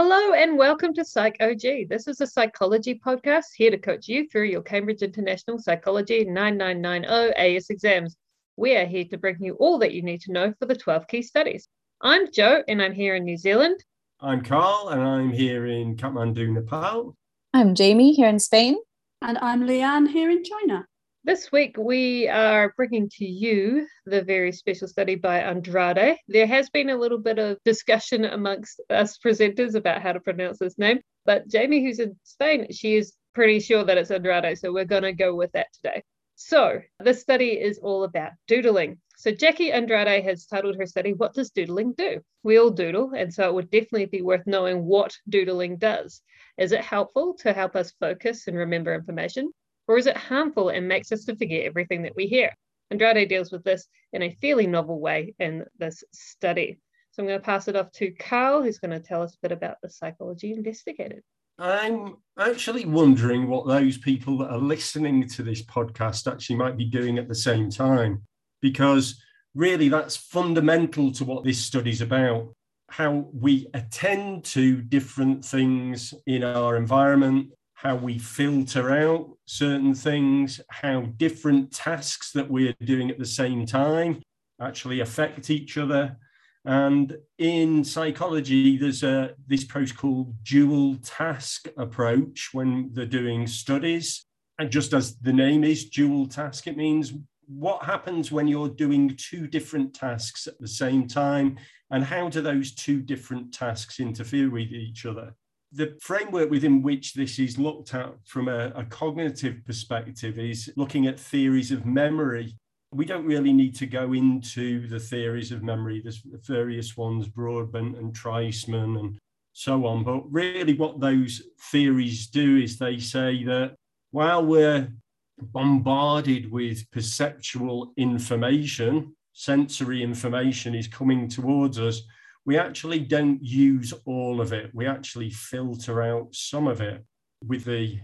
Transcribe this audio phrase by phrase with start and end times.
[0.00, 1.88] Hello and welcome to Psych OG.
[1.88, 7.34] This is a psychology podcast here to coach you through your Cambridge International Psychology 9990
[7.36, 8.16] AS exams.
[8.56, 11.08] We are here to bring you all that you need to know for the 12
[11.08, 11.66] key studies.
[12.00, 13.82] I'm Joe and I'm here in New Zealand.
[14.20, 17.16] I'm Carl and I'm here in Kathmandu, Nepal.
[17.52, 18.76] I'm Jamie here in Spain.
[19.20, 20.86] And I'm Leanne here in China.
[21.28, 26.16] This week, we are bringing to you the very special study by Andrade.
[26.26, 30.58] There has been a little bit of discussion amongst us presenters about how to pronounce
[30.58, 34.72] this name, but Jamie, who's in Spain, she is pretty sure that it's Andrade, so
[34.72, 36.02] we're going to go with that today.
[36.36, 38.96] So, this study is all about doodling.
[39.18, 42.22] So, Jackie Andrade has titled her study, What Does Doodling Do?
[42.42, 46.22] We all doodle, and so it would definitely be worth knowing what doodling does.
[46.56, 49.52] Is it helpful to help us focus and remember information?
[49.88, 52.54] Or is it harmful and makes us to forget everything that we hear?
[52.90, 56.78] Andrade deals with this in a fairly novel way in this study.
[57.10, 59.38] So I'm going to pass it off to Carl, who's going to tell us a
[59.42, 61.22] bit about the psychology investigated.
[61.58, 66.84] I'm actually wondering what those people that are listening to this podcast actually might be
[66.84, 68.22] doing at the same time,
[68.62, 69.20] because
[69.54, 72.54] really that's fundamental to what this study's about.
[72.90, 80.60] How we attend to different things in our environment, how we filter out certain things,
[80.68, 84.20] how different tasks that we're doing at the same time
[84.60, 86.16] actually affect each other.
[86.64, 94.26] And in psychology, there's a this approach called dual task approach when they're doing studies.
[94.58, 97.12] And just as the name is dual task, it means
[97.46, 101.56] what happens when you're doing two different tasks at the same time,
[101.92, 105.32] and how do those two different tasks interfere with each other?
[105.72, 111.06] The framework within which this is looked at from a, a, cognitive perspective is looking
[111.06, 112.54] at theories of memory.
[112.90, 116.00] We don't really need to go into the theories of memory.
[116.00, 119.18] There's various ones, Broadbent and Treisman and
[119.52, 120.04] so on.
[120.04, 123.74] But really, what those theories do is they say that
[124.10, 124.90] while we're
[125.38, 132.02] bombarded with perceptual information, sensory information is coming towards us,
[132.48, 134.70] we actually don't use all of it.
[134.72, 137.04] We actually filter out some of it.
[137.46, 138.00] With the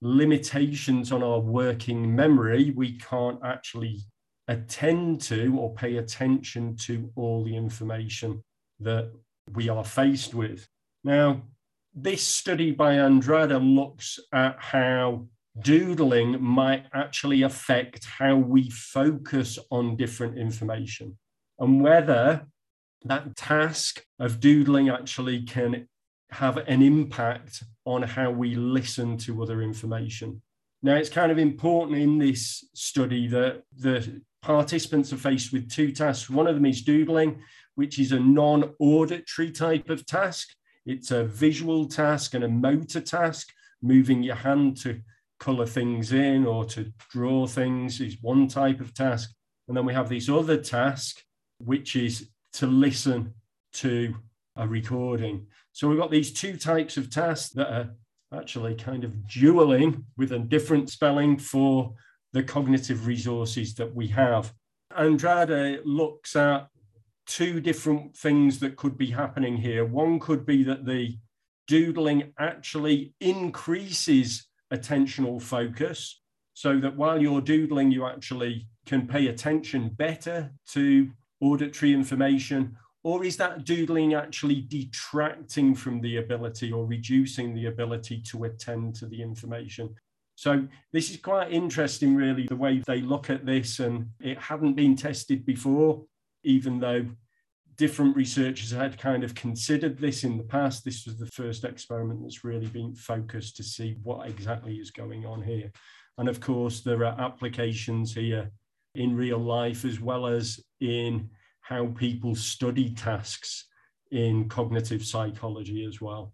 [0.00, 3.98] limitations on our working memory, we can't actually
[4.48, 8.42] attend to or pay attention to all the information
[8.80, 9.12] that
[9.52, 10.66] we are faced with.
[11.04, 11.42] Now,
[11.94, 15.26] this study by Andrade looks at how
[15.60, 21.18] doodling might actually affect how we focus on different information
[21.58, 22.46] and whether
[23.04, 25.88] that task of doodling actually can
[26.30, 30.42] have an impact on how we listen to other information.
[30.82, 35.92] Now, it's kind of important in this study that the participants are faced with two
[35.92, 36.30] tasks.
[36.30, 37.42] One of them is doodling,
[37.74, 40.48] which is a non auditory type of task.
[40.84, 43.48] It's a visual task and a motor task.
[43.82, 45.00] Moving your hand to
[45.38, 49.32] color things in or to draw things is one type of task.
[49.68, 51.22] And then we have this other task,
[51.58, 53.34] which is to listen
[53.74, 54.14] to
[54.56, 55.46] a recording.
[55.72, 57.90] So we've got these two types of tasks that are
[58.34, 61.94] actually kind of dueling with a different spelling for
[62.32, 64.52] the cognitive resources that we have.
[64.96, 66.68] Andrade looks at
[67.26, 69.84] two different things that could be happening here.
[69.84, 71.18] One could be that the
[71.66, 76.22] doodling actually increases attentional focus
[76.54, 83.24] so that while you're doodling, you actually can pay attention better to auditory information, or
[83.24, 89.06] is that doodling actually detracting from the ability or reducing the ability to attend to
[89.06, 89.94] the information?
[90.34, 94.74] So this is quite interesting, really, the way they look at this, and it hadn't
[94.74, 96.04] been tested before,
[96.42, 97.06] even though
[97.76, 100.84] different researchers had kind of considered this in the past.
[100.84, 105.26] This was the first experiment that's really been focused to see what exactly is going
[105.26, 105.70] on here.
[106.18, 108.50] And of course, there are applications here
[108.96, 111.30] in real life as well as in
[111.60, 113.66] how people study tasks
[114.10, 116.32] in cognitive psychology as well.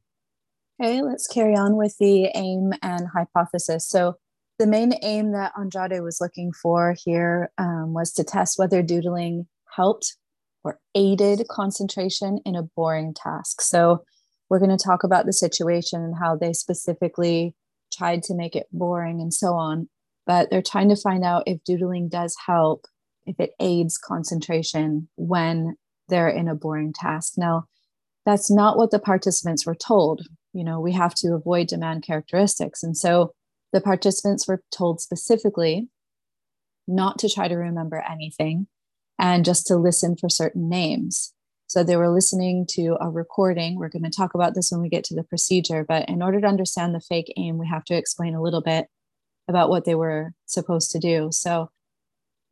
[0.80, 3.88] Okay, let's carry on with the aim and hypothesis.
[3.88, 4.16] So,
[4.58, 9.48] the main aim that Andrade was looking for here um, was to test whether doodling
[9.74, 10.16] helped
[10.62, 13.60] or aided concentration in a boring task.
[13.62, 14.04] So,
[14.48, 17.54] we're going to talk about the situation and how they specifically
[17.92, 19.88] tried to make it boring and so on
[20.26, 22.86] but they're trying to find out if doodling does help,
[23.26, 25.76] if it aids concentration when
[26.08, 27.34] they're in a boring task.
[27.36, 27.64] Now,
[28.24, 30.22] that's not what the participants were told.
[30.52, 32.82] You know, we have to avoid demand characteristics.
[32.82, 33.32] And so
[33.72, 35.88] the participants were told specifically
[36.86, 38.66] not to try to remember anything
[39.18, 41.32] and just to listen for certain names.
[41.68, 43.76] So they were listening to a recording.
[43.76, 45.84] We're going to talk about this when we get to the procedure.
[45.88, 48.88] But in order to understand the fake aim, we have to explain a little bit
[49.52, 51.28] about what they were supposed to do.
[51.30, 51.70] So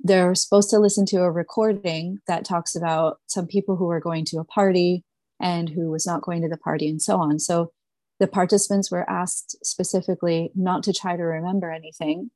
[0.02, 4.26] they're supposed to listen to a recording that talks about some people who were going
[4.26, 5.02] to a party
[5.40, 7.38] and who was not going to the party and so on.
[7.38, 7.72] So
[8.18, 12.30] the participants were asked specifically not to try to remember anything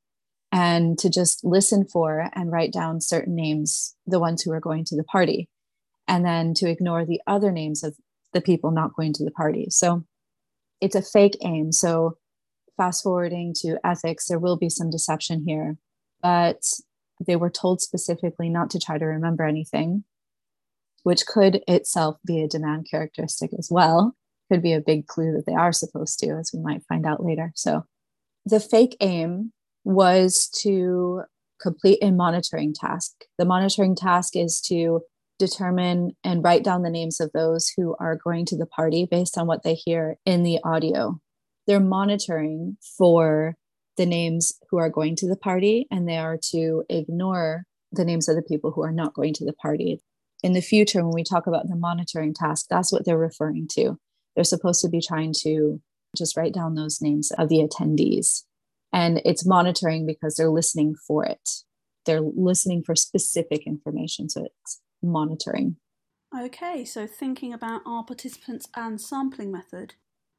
[0.51, 4.85] and to just listen for and write down certain names, the ones who were going
[4.87, 5.49] to the party,
[6.09, 7.97] and then to ignore the other names of
[8.33, 9.67] the people not going to the party.
[9.69, 10.05] So
[10.81, 11.73] it's a fake aim.
[11.73, 12.17] So
[12.77, 15.77] fast forwarding to ethics, there will be some deception here,
[16.23, 16.63] but
[17.25, 20.05] they were told specifically not to try to remember anything,
[21.03, 24.15] which could itself be a demand characteristic as well.
[24.51, 27.25] Could be a big clue that they are supposed to, as we might find out
[27.25, 27.53] later.
[27.55, 27.85] So
[28.45, 29.53] the fake aim
[29.85, 31.23] was to
[31.61, 33.13] complete a monitoring task.
[33.39, 35.01] The monitoring task is to
[35.39, 39.39] determine and write down the names of those who are going to the party based
[39.39, 41.21] on what they hear in the audio.
[41.67, 43.57] They're monitoring for
[43.97, 48.29] the names who are going to the party and they are to ignore the names
[48.29, 50.01] of the people who are not going to the party.
[50.43, 53.97] In the future, when we talk about the monitoring task, that's what they're referring to.
[54.35, 55.81] They're supposed to be trying to
[56.17, 58.43] just write down those names of the attendees.
[58.93, 61.49] And it's monitoring because they're listening for it.
[62.05, 64.29] They're listening for specific information.
[64.29, 65.77] So it's monitoring.
[66.37, 69.95] Okay, so thinking about our participants and sampling method,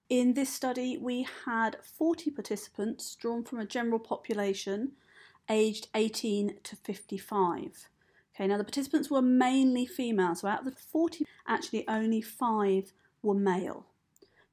[0.10, 4.92] in this study, we had 40 participants drawn from a general population
[5.50, 7.90] aged 18 to 55.
[8.36, 12.92] Okay, now the participants were mainly female, so out of the 40, actually only five
[13.22, 13.86] were male.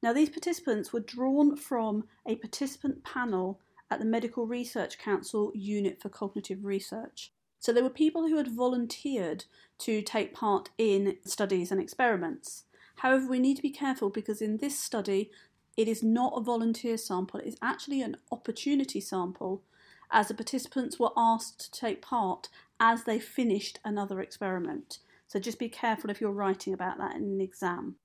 [0.02, 3.60] Now, these participants were drawn from a participant panel
[3.90, 7.32] at the Medical Research Council Unit for Cognitive Research.
[7.60, 9.44] So, they were people who had volunteered
[9.78, 12.64] to take part in studies and experiments.
[12.96, 15.30] However, we need to be careful because in this study,
[15.76, 19.62] it is not a volunteer sample, it is actually an opportunity sample,
[20.10, 22.48] as the participants were asked to take part
[22.78, 24.98] as they finished another experiment.
[25.26, 27.96] So just be careful if you're writing about that in an exam.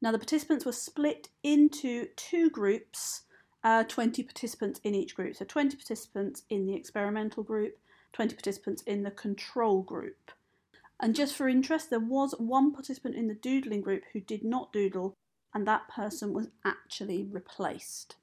[0.00, 3.22] Now, the participants were split into two groups,
[3.64, 5.36] uh, 20 participants in each group.
[5.36, 7.78] So 20 participants in the experimental group,
[8.12, 10.32] 20 participants in the control group.
[11.02, 14.72] And just for interest, there was one participant in the doodling group who did not
[14.72, 15.14] doodle,
[15.52, 18.14] and that person was actually replaced.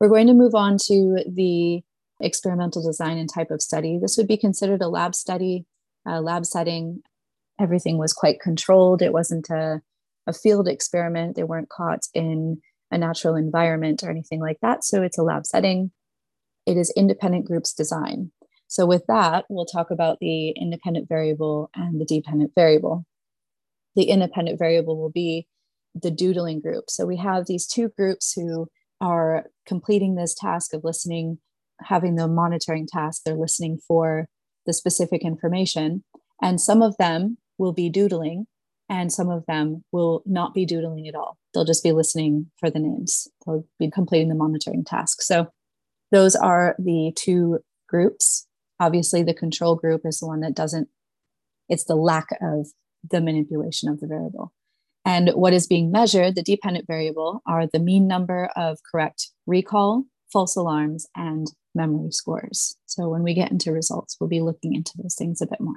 [0.00, 1.82] We're going to move on to the
[2.20, 3.98] experimental design and type of study.
[4.02, 5.64] This would be considered a lab study,
[6.04, 7.02] a lab setting.
[7.60, 9.00] Everything was quite controlled.
[9.00, 9.80] It wasn't a,
[10.26, 11.36] a field experiment.
[11.36, 12.60] They weren't caught in
[12.90, 14.82] a natural environment or anything like that.
[14.84, 15.92] So it's a lab setting.
[16.66, 18.32] It is independent groups design.
[18.68, 23.04] So, with that, we'll talk about the independent variable and the dependent variable.
[23.94, 25.46] The independent variable will be
[25.94, 26.90] the doodling group.
[26.90, 28.68] So, we have these two groups who
[29.00, 31.38] are completing this task of listening,
[31.80, 33.22] having the monitoring task.
[33.24, 34.28] They're listening for
[34.64, 36.02] the specific information.
[36.42, 38.46] And some of them will be doodling,
[38.88, 41.38] and some of them will not be doodling at all.
[41.54, 45.22] They'll just be listening for the names, they'll be completing the monitoring task.
[45.22, 45.48] So,
[46.12, 48.46] those are the two groups
[48.80, 50.88] obviously the control group is the one that doesn't
[51.68, 52.68] it's the lack of
[53.08, 54.52] the manipulation of the variable.
[55.04, 60.04] And what is being measured the dependent variable are the mean number of correct recall
[60.32, 62.76] false alarms and memory scores.
[62.86, 65.76] So when we get into results we'll be looking into those things a bit more.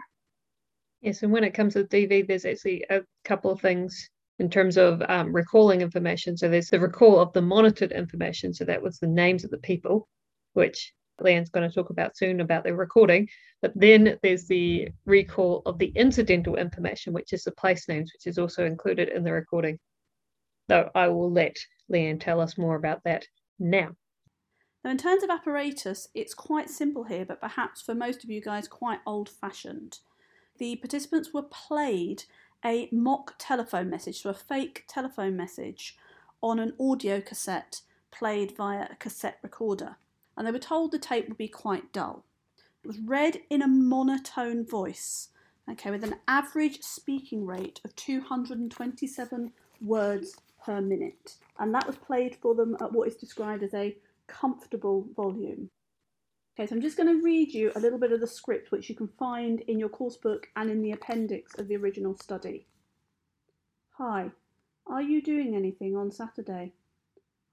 [1.01, 4.77] Yes and when it comes to dv there's actually a couple of things in terms
[4.77, 6.38] of um, recalling information.
[6.38, 8.53] So there's the recall of the monitored information.
[8.53, 10.08] So that was the names of the people
[10.53, 13.28] which Leanne's going to talk about soon about the recording.
[13.62, 18.28] But then there's the recall of the incidental information, which is the place names, which
[18.28, 19.80] is also included in the recording.
[20.70, 21.58] So I will let
[21.92, 23.26] Leanne tell us more about that
[23.60, 23.96] now.
[24.84, 28.42] Now, in terms of apparatus, it's quite simple here, but perhaps for most of you
[28.42, 30.00] guys, quite old fashioned.
[30.58, 32.24] The participants were played
[32.64, 35.98] a mock telephone message, so a fake telephone message,
[36.42, 39.98] on an audio cassette played via a cassette recorder
[40.39, 42.24] and they were told the tape would be quite dull.
[42.81, 45.27] It was read in a monotone voice,
[45.69, 51.36] okay, with an average speaking rate of 227 words per minute.
[51.60, 55.69] And that was played for them at what is described as a comfortable volume.
[56.58, 58.88] Okay, so I'm just going to read you a little bit of the script which
[58.88, 62.65] you can find in your course book and in the appendix of the original study.
[63.98, 64.31] Hi,
[64.88, 66.72] are you doing anything on Saturday?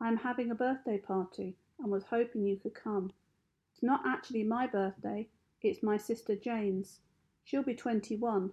[0.01, 3.13] I'm having a birthday party and was hoping you could come.
[3.73, 5.29] It's not actually my birthday,
[5.63, 7.01] it's my sister Jane's.
[7.45, 8.53] She'll be 21.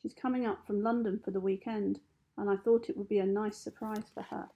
[0.00, 2.00] She's coming up from London for the weekend,
[2.36, 4.48] and I thought it would be a nice surprise for her.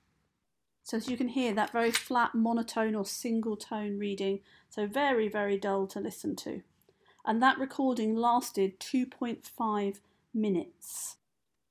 [0.83, 5.29] So as you can hear, that very flat monotone or single tone reading, so very,
[5.29, 6.63] very dull to listen to.
[7.27, 9.97] And that recording lasted 2.5
[10.33, 11.17] minutes.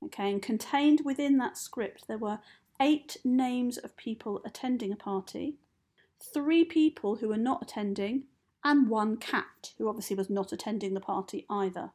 [0.04, 2.38] Okay, and contained within that script, there were
[2.80, 5.56] eight names of people attending a party,
[6.20, 8.24] three people who were not attending,
[8.64, 11.90] and one cat who obviously was not attending the party either.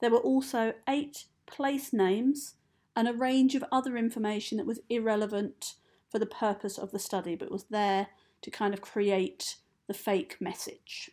[0.00, 2.54] There were also eight place names
[2.94, 5.74] and a range of other information that was irrelevant
[6.10, 8.08] for the purpose of the study, but was there
[8.42, 11.10] to kind of create the fake message.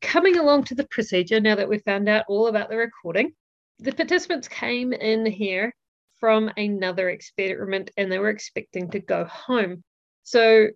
[0.00, 3.32] Coming along to the procedure, now that we've found out all about the recording,
[3.78, 5.74] the participants came in here
[6.18, 9.82] from another experiment and they were expecting to go home.
[10.22, 10.68] So,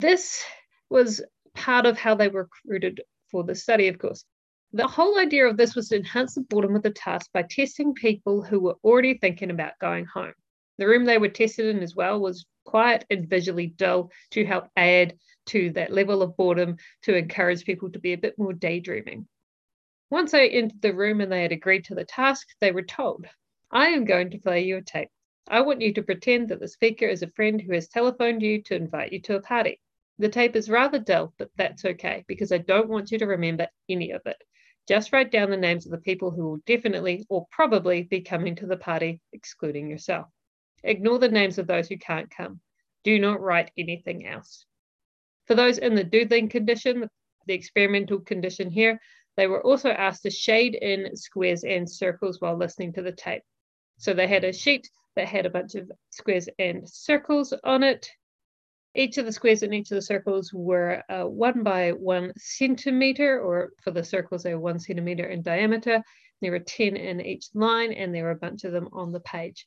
[0.00, 0.44] this
[0.88, 1.22] was
[1.54, 4.24] part of how they were recruited for the study, of course.
[4.72, 7.92] The whole idea of this was to enhance the boredom of the task by testing
[7.92, 10.32] people who were already thinking about going home.
[10.78, 14.68] The room they were tested in as well was quiet and visually dull to help
[14.76, 19.26] add to that level of boredom to encourage people to be a bit more daydreaming.
[20.10, 23.26] Once they entered the room and they had agreed to the task, they were told,
[23.70, 25.10] I am going to play you a tape.
[25.48, 28.62] I want you to pretend that the speaker is a friend who has telephoned you
[28.62, 29.80] to invite you to a party.
[30.20, 33.68] The tape is rather dull, but that's okay because I don't want you to remember
[33.88, 34.36] any of it.
[34.86, 38.54] Just write down the names of the people who will definitely or probably be coming
[38.56, 40.26] to the party, excluding yourself.
[40.84, 42.60] Ignore the names of those who can't come.
[43.02, 44.66] Do not write anything else.
[45.46, 47.08] For those in the doodling condition,
[47.46, 49.00] the experimental condition here,
[49.38, 53.42] they were also asked to shade in squares and circles while listening to the tape.
[53.96, 54.86] So they had a sheet
[55.16, 58.10] that had a bunch of squares and circles on it.
[58.94, 63.40] Each of the squares and each of the circles were uh, one by one centimeter,
[63.40, 66.02] or for the circles, they were one centimeter in diameter.
[66.40, 69.20] There were 10 in each line, and there were a bunch of them on the
[69.20, 69.66] page.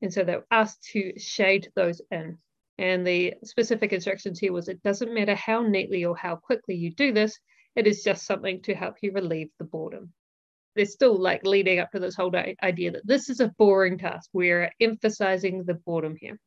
[0.00, 2.38] And so they were asked to shade those in.
[2.78, 6.94] And the specific instructions here was it doesn't matter how neatly or how quickly you
[6.94, 7.38] do this,
[7.74, 10.12] it is just something to help you relieve the boredom.
[10.74, 14.28] They're still like leading up to this whole idea that this is a boring task.
[14.32, 16.38] We're emphasizing the boredom here.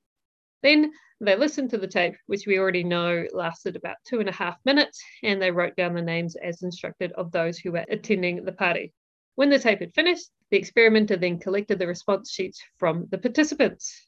[0.62, 4.34] Then they listened to the tape, which we already know lasted about two and a
[4.34, 8.44] half minutes, and they wrote down the names as instructed of those who were attending
[8.44, 8.94] the party.
[9.36, 14.08] When the tape had finished, the experimenter then collected the response sheets from the participants.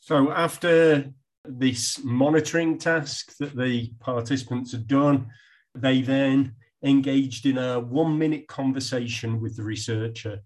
[0.00, 1.12] So, after
[1.44, 5.28] this monitoring task that the participants had done,
[5.74, 10.40] they then engaged in a one minute conversation with the researcher.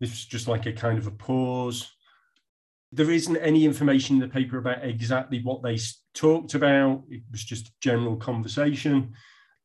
[0.00, 1.90] This was just like a kind of a pause.
[2.92, 5.78] There isn't any information in the paper about exactly what they
[6.14, 7.04] talked about.
[7.10, 9.14] It was just general conversation.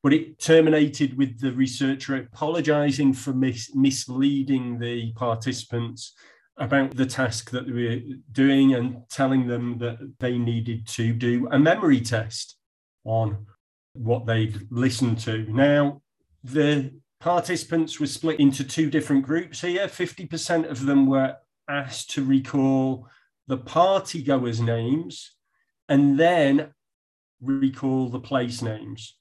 [0.01, 6.13] But it terminated with the researcher apologizing for mis- misleading the participants
[6.57, 8.01] about the task that they were
[8.31, 12.57] doing and telling them that they needed to do a memory test
[13.05, 13.45] on
[13.93, 15.45] what they'd listened to.
[15.49, 16.01] Now,
[16.43, 19.87] the participants were split into two different groups here.
[19.87, 21.37] 50% of them were
[21.70, 23.08] asked to recall
[23.48, 25.32] the party goers' names
[25.89, 26.74] and then
[27.41, 29.17] recall the place names.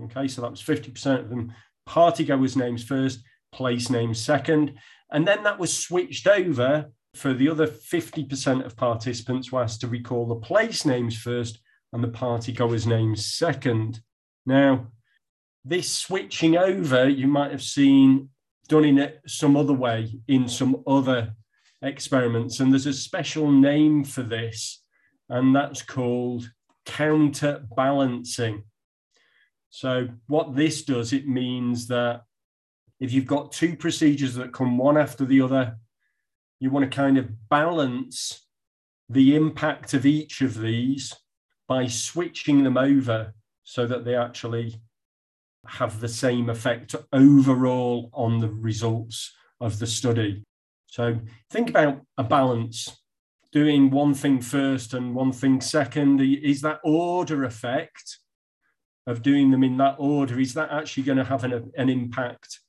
[0.00, 1.52] Okay, so that was 50% of them.
[1.86, 3.20] Party goers' names first,
[3.52, 4.74] place names second.
[5.10, 9.88] And then that was switched over for the other 50% of participants were asked to
[9.88, 11.60] recall the place names first
[11.92, 14.00] and the party goers' names second.
[14.46, 14.88] Now,
[15.64, 18.30] this switching over, you might have seen
[18.68, 21.34] done in some other way in some other
[21.82, 22.60] experiments.
[22.60, 24.82] And there's a special name for this,
[25.28, 26.50] and that's called
[26.86, 28.64] counterbalancing.
[29.70, 32.22] So, what this does, it means that
[33.00, 35.76] if you've got two procedures that come one after the other,
[36.60, 38.46] you want to kind of balance
[39.08, 41.12] the impact of each of these
[41.68, 44.80] by switching them over so that they actually
[45.66, 50.44] have the same effect overall on the results of the study.
[50.94, 51.18] So
[51.50, 53.02] think about a balance,
[53.50, 56.20] doing one thing first and one thing second.
[56.20, 58.18] Is that order effect
[59.08, 62.60] of doing them in that order, is that actually going to have an, an impact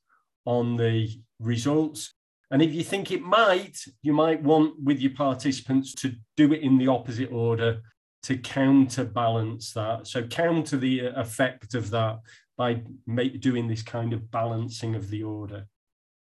[0.45, 1.07] on the
[1.39, 2.15] results?
[2.49, 6.63] And if you think it might, you might want with your participants to do it
[6.63, 7.83] in the opposite order
[8.23, 10.07] to counterbalance that.
[10.07, 12.21] So counter the uh, effect of that
[12.57, 15.67] by make, doing this kind of balancing of the order.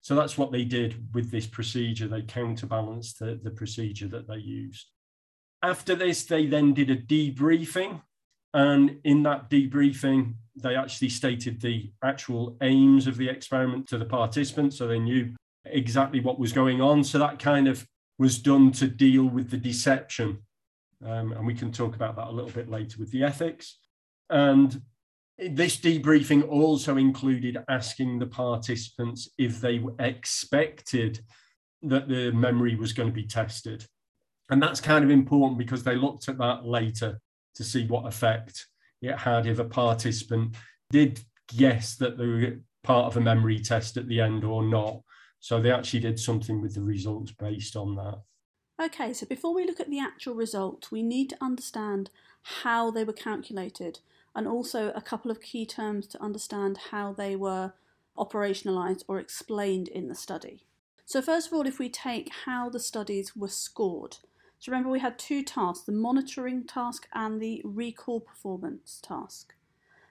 [0.07, 2.07] So that's what they did with this procedure.
[2.07, 4.85] They counterbalanced the, the procedure that they used.
[5.61, 8.01] After this, they then did a debriefing.
[8.53, 14.05] And in that debriefing, they actually stated the actual aims of the experiment to the
[14.05, 14.77] participants.
[14.77, 15.33] So they knew
[15.65, 17.03] exactly what was going on.
[17.03, 17.85] So that kind of
[18.17, 20.37] was done to deal with the deception.
[21.05, 23.77] Um, and we can talk about that a little bit later with the ethics.
[24.29, 24.81] And
[25.37, 31.19] this debriefing also included asking the participants if they expected
[31.83, 33.85] that the memory was going to be tested.
[34.49, 37.19] And that's kind of important because they looked at that later
[37.55, 38.65] to see what effect
[39.01, 40.55] it had if a participant
[40.89, 41.19] did
[41.55, 45.01] guess that they were part of a memory test at the end or not.
[45.39, 48.21] So they actually did something with the results based on that.
[48.81, 52.09] Okay, so before we look at the actual result, we need to understand
[52.41, 53.99] how they were calculated
[54.37, 57.73] and also a couple of key terms to understand how they were
[58.15, 60.63] operationalised or explained in the study.
[61.05, 64.17] So, first of all, if we take how the studies were scored,
[64.59, 69.55] so remember we had two tasks the monitoring task and the recall performance task.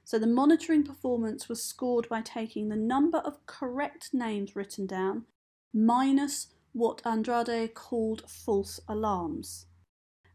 [0.04, 5.26] So, the monitoring performance was scored by taking the number of correct names written down
[5.72, 9.66] minus what Andrade called false alarms.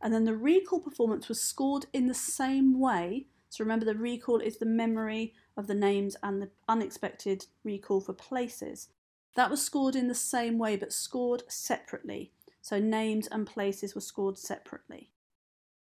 [0.02, 3.28] And then the recall performance was scored in the same way.
[3.52, 8.14] So remember, the recall is the memory of the names and the unexpected recall for
[8.14, 8.88] places.
[9.36, 12.32] That was scored in the same way but scored separately.
[12.62, 15.10] So names and places were scored separately.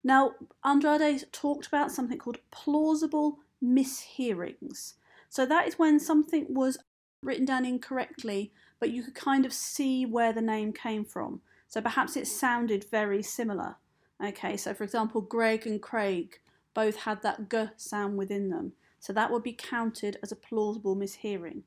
[0.02, 0.32] Now,
[0.64, 4.94] Andrade talked about something called plausible mishearings.
[5.28, 6.78] So that is when something was
[7.22, 11.42] written down incorrectly but you could kind of see where the name came from.
[11.68, 13.76] So perhaps it sounded very similar.
[14.24, 16.40] Okay, so for example, Greg and Craig
[16.74, 18.72] both had that g sound within them.
[18.98, 21.62] So that would be counted as a plausible mishearing.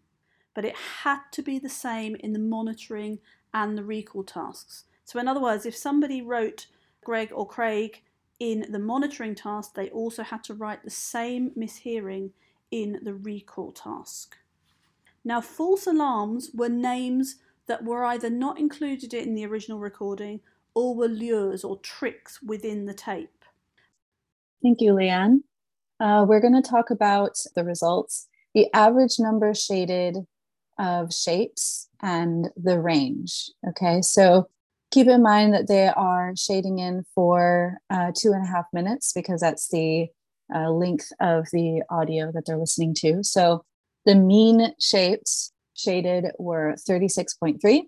[0.53, 3.19] But it had to be the same in the monitoring
[3.53, 4.85] and the recall tasks.
[5.05, 6.67] So, in other words, if somebody wrote
[7.03, 8.03] Greg or Craig
[8.39, 12.31] in the monitoring task, they also had to write the same mishearing
[12.71, 14.37] in the recall task.
[15.23, 20.41] Now, false alarms were names that were either not included in the original recording
[20.73, 23.42] or were lures or tricks within the tape.
[24.63, 25.39] Thank you, Leanne.
[25.99, 30.19] Uh, we're going to talk about the results, the average number shaded
[30.79, 33.51] of shapes, and the range.
[33.67, 34.47] Okay, so
[34.91, 39.11] keep in mind that they are shading in for uh, two and a half minutes
[39.13, 40.07] because that's the
[40.55, 43.21] uh, length of the audio that they're listening to.
[43.21, 43.65] So
[44.05, 47.81] the mean shapes shaded were 36.3,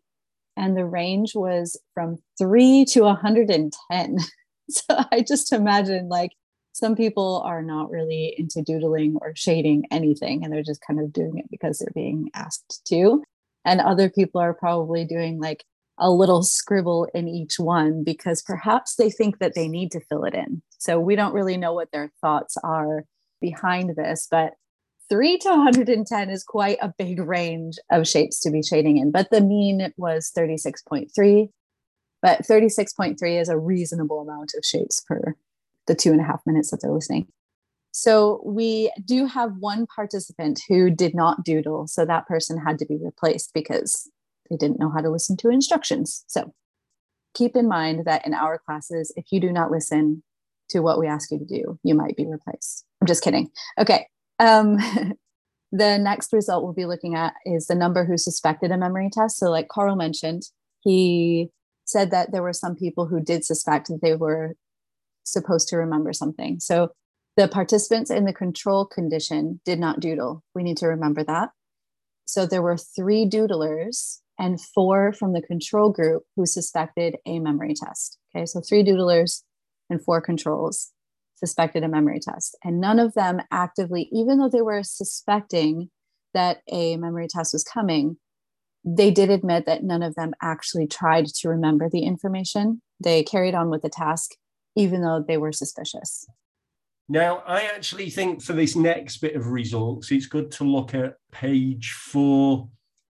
[0.58, 4.18] and the range was from 3 to 110.
[4.70, 6.32] so I just imagine like
[6.76, 11.14] some people are not really into doodling or shading anything, and they're just kind of
[11.14, 13.24] doing it because they're being asked to.
[13.64, 15.64] And other people are probably doing like
[15.98, 20.26] a little scribble in each one because perhaps they think that they need to fill
[20.26, 20.62] it in.
[20.78, 23.06] So we don't really know what their thoughts are
[23.40, 24.56] behind this, but
[25.08, 29.30] 3 to 110 is quite a big range of shapes to be shading in, but
[29.32, 31.48] the mean was 36.3.
[32.22, 35.36] But 36.3 is a reasonable amount of shapes per
[35.88, 37.28] the two and a half minutes that they're listening.
[37.92, 41.88] So we do have one participant who did not doodle.
[41.88, 44.12] So that person had to be replaced because
[44.50, 46.26] they didn't know how to listen to instructions.
[46.28, 46.54] So
[47.34, 50.24] keep in mind that in our classes, if you do not listen
[50.70, 52.86] to what we ask you to do, you might be replaced.
[53.00, 53.50] I'm just kidding.
[53.80, 54.08] Okay.
[54.40, 54.78] Um,
[55.72, 59.38] the next result we'll be looking at is the number who suspected a memory test.
[59.38, 60.44] So, like Carl mentioned,
[60.82, 61.50] he
[61.86, 64.56] said that there were some people who did suspect that they were
[65.26, 66.60] supposed to remember something.
[66.60, 66.90] So,
[67.38, 70.42] the participants in the control condition did not doodle.
[70.54, 71.50] We need to remember that.
[72.26, 77.74] So, there were three doodlers and four from the control group who suspected a memory
[77.74, 78.18] test.
[78.36, 79.44] Okay, so three doodlers
[79.90, 80.92] and four controls
[81.36, 82.58] suspected a memory test.
[82.64, 85.90] And none of them actively, even though they were suspecting
[86.34, 88.18] that a memory test was coming,
[88.84, 92.82] they did admit that none of them actually tried to remember the information.
[93.04, 94.32] They carried on with the task,
[94.76, 96.26] even though they were suspicious.
[97.08, 101.18] Now, I actually think for this next bit of results, it's good to look at
[101.32, 102.68] page four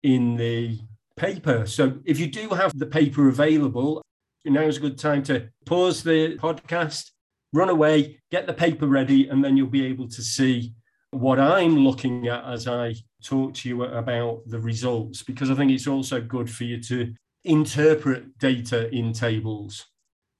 [0.02, 0.80] in the
[1.16, 1.66] paper.
[1.66, 4.02] So if you do have the paper available,
[4.44, 7.10] now is a good time to pause the podcast
[7.52, 10.74] run away, get the paper ready, and then you'll be able to see
[11.10, 15.70] what I'm looking at as I talk to you about the results, because I think
[15.70, 17.14] it's also good for you to
[17.44, 19.86] interpret data in tables,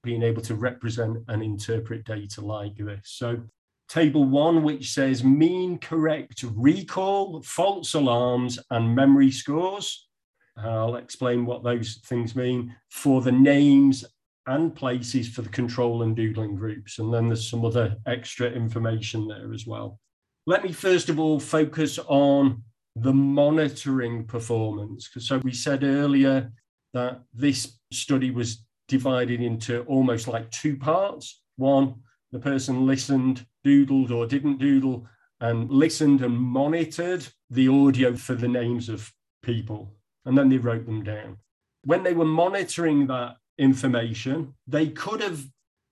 [0.07, 3.01] being able to represent and interpret data like this.
[3.03, 3.41] So,
[3.89, 10.07] table one, which says mean correct recall, false alarms, and memory scores.
[10.55, 14.05] I'll explain what those things mean for the names
[14.45, 16.99] and places for the control and doodling groups.
[16.99, 19.99] And then there's some other extra information there as well.
[20.45, 22.63] Let me first of all focus on
[22.95, 25.09] the monitoring performance.
[25.19, 26.49] So we said earlier
[26.93, 31.41] that this study was divided into almost like two parts.
[31.57, 31.95] One,
[32.31, 35.07] the person listened, doodled, or didn't doodle,
[35.39, 39.11] and listened and monitored the audio for the names of
[39.43, 39.93] people.
[40.25, 41.37] And then they wrote them down.
[41.83, 45.41] When they were monitoring that information, they could have,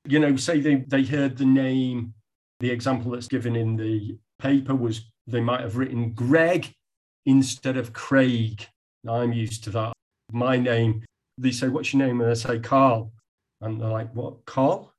[0.05, 2.13] you know, say they, they heard the name,
[2.60, 6.73] the example that's given in the paper was they might have written Greg
[7.25, 8.67] instead of Craig.
[9.08, 9.93] I'm used to that.
[10.31, 11.03] My name,
[11.38, 12.21] they say, What's your name?
[12.21, 13.12] And I say, Carl.
[13.62, 14.93] And they're like, What, Carl?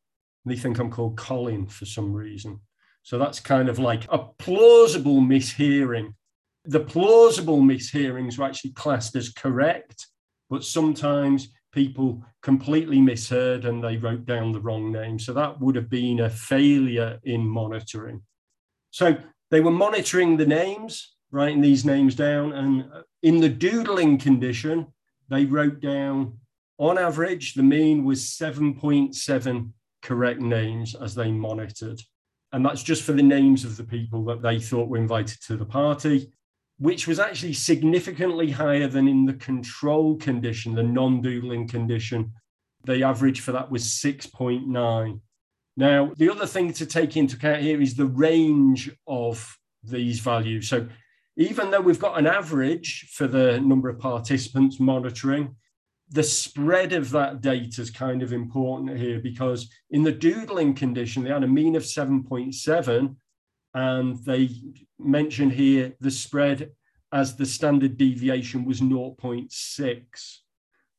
[0.44, 2.60] And they think I'm called Colin for some reason.
[3.02, 6.14] So that's kind of like a plausible mishearing.
[6.64, 10.06] The plausible mishearings were actually classed as correct,
[10.50, 15.18] but sometimes people completely misheard and they wrote down the wrong name.
[15.18, 18.22] So that would have been a failure in monitoring.
[18.90, 19.16] So
[19.50, 22.52] they were monitoring the names, writing these names down.
[22.54, 22.86] And
[23.22, 24.86] in the doodling condition,
[25.28, 26.38] they wrote down,
[26.78, 29.70] on average, the mean was 7.7
[30.02, 32.00] correct names as they monitored.
[32.52, 35.56] And that's just for the names of the people that they thought were invited to
[35.56, 36.30] the party,
[36.78, 42.32] which was actually significantly higher than in the control condition, the non doodling condition.
[42.84, 45.20] The average for that was 6.9.
[45.76, 50.68] Now, the other thing to take into account here is the range of these values.
[50.68, 50.86] So,
[51.36, 55.54] even though we've got an average for the number of participants monitoring,
[56.10, 61.24] the spread of that data is kind of important here because in the doodling condition,
[61.24, 63.16] they had a mean of 7.7,
[63.74, 64.50] and they
[64.98, 66.70] mentioned here the spread
[67.12, 70.36] as the standard deviation was 0.6.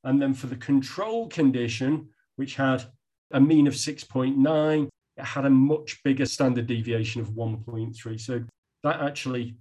[0.04, 2.86] And then for the control condition, which had
[3.32, 4.88] a mean of 6.9.
[5.17, 8.19] It had a much bigger standard deviation of 1.3.
[8.19, 8.43] So
[8.84, 9.56] that actually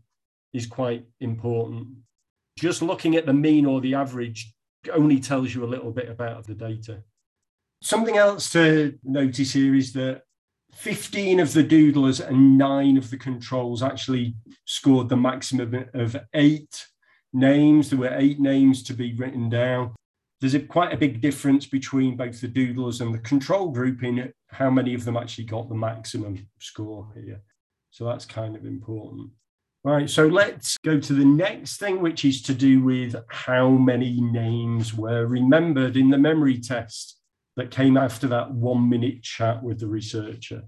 [0.57, 1.88] is quite important.
[2.59, 4.53] Just looking at the mean or the average
[4.92, 7.03] only tells you a little bit about the data.
[7.83, 10.23] Something else to notice here is that
[10.75, 16.87] 15 of the doodlers and nine of the controls actually scored the maximum of eight
[17.33, 17.90] names.
[17.90, 19.95] There were eight names to be written down
[20.40, 24.33] there's a, quite a big difference between both the doodlers and the control group in
[24.49, 27.40] how many of them actually got the maximum score here.
[27.90, 29.31] So that's kind of important.
[29.87, 34.20] Right, so let's go to the next thing, which is to do with how many
[34.20, 37.20] names were remembered in the memory test
[37.55, 40.64] that came after that one minute chat with the researcher.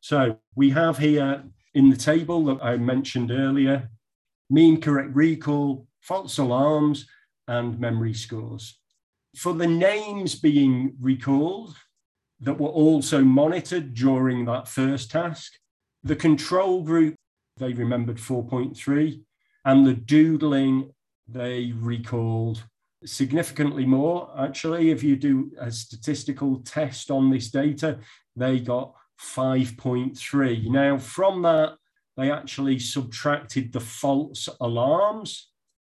[0.00, 3.90] So we have here in the table that I mentioned earlier
[4.48, 7.04] mean correct recall, false alarms,
[7.46, 8.78] and memory scores
[9.36, 11.76] for the names being recalled
[12.40, 15.52] that were also monitored during that first task,
[16.02, 17.16] the control group,
[17.62, 19.22] they remembered 4.3,
[19.64, 20.92] and the doodling,
[21.28, 22.64] they recalled
[23.04, 24.30] significantly more.
[24.38, 27.98] Actually, if you do a statistical test on this data,
[28.36, 30.68] they got 5.3.
[30.68, 31.76] Now, from that,
[32.16, 35.50] they actually subtracted the false alarms,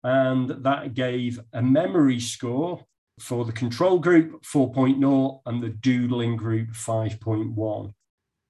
[0.02, 2.84] and that gave a memory score
[3.18, 7.94] for the control group 4.0 and the doodling group 5.1.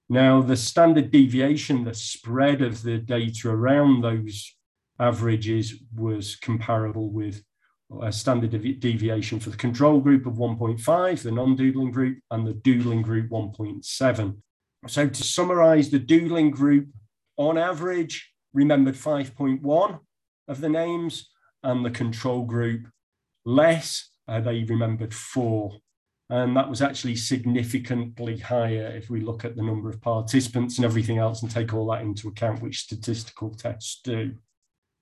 [0.09, 4.55] Now, the standard deviation, the spread of the data around those
[4.99, 7.43] averages was comparable with
[8.03, 12.55] a standard deviation for the control group of 1.5, the non doodling group, and the
[12.55, 14.37] doodling group 1.7.
[14.87, 16.89] So, to summarize, the doodling group
[17.37, 19.99] on average remembered 5.1
[20.49, 21.31] of the names,
[21.63, 22.87] and the control group
[23.45, 25.79] less uh, they remembered four.
[26.31, 30.85] And that was actually significantly higher if we look at the number of participants and
[30.85, 34.33] everything else and take all that into account, which statistical tests do.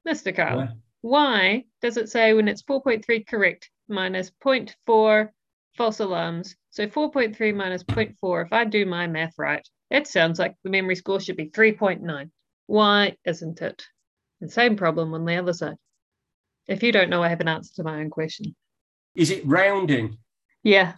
[0.06, 0.34] Mr.
[0.34, 0.68] Carl, yeah.
[1.00, 5.28] why does it say when it's 4.3 correct minus 0.4
[5.76, 6.56] false alarms?
[6.70, 10.96] So 4.3 minus 0.4, if I do my math right, it sounds like the memory
[10.96, 12.30] score should be 3.9.
[12.66, 13.84] Why isn't it?
[14.40, 15.76] The same problem on the other side.
[16.66, 18.56] If you don't know, I have an answer to my own question.
[19.14, 20.18] Is it rounding?
[20.62, 20.94] Yeah.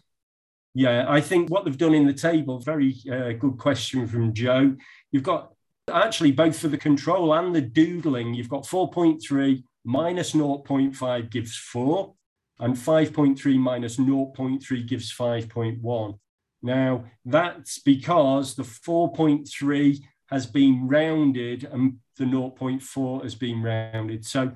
[0.74, 4.76] Yeah, I think what they've done in the table, very uh, good question from Joe.
[5.12, 5.52] You've got
[5.92, 12.14] actually both for the control and the doodling, you've got 4.3 minus 0.5 gives 4,
[12.60, 16.18] and 5.3 minus 0.3 gives 5.1.
[16.62, 24.24] Now, that's because the 4.3 has been rounded and the 0.4 has been rounded.
[24.24, 24.52] So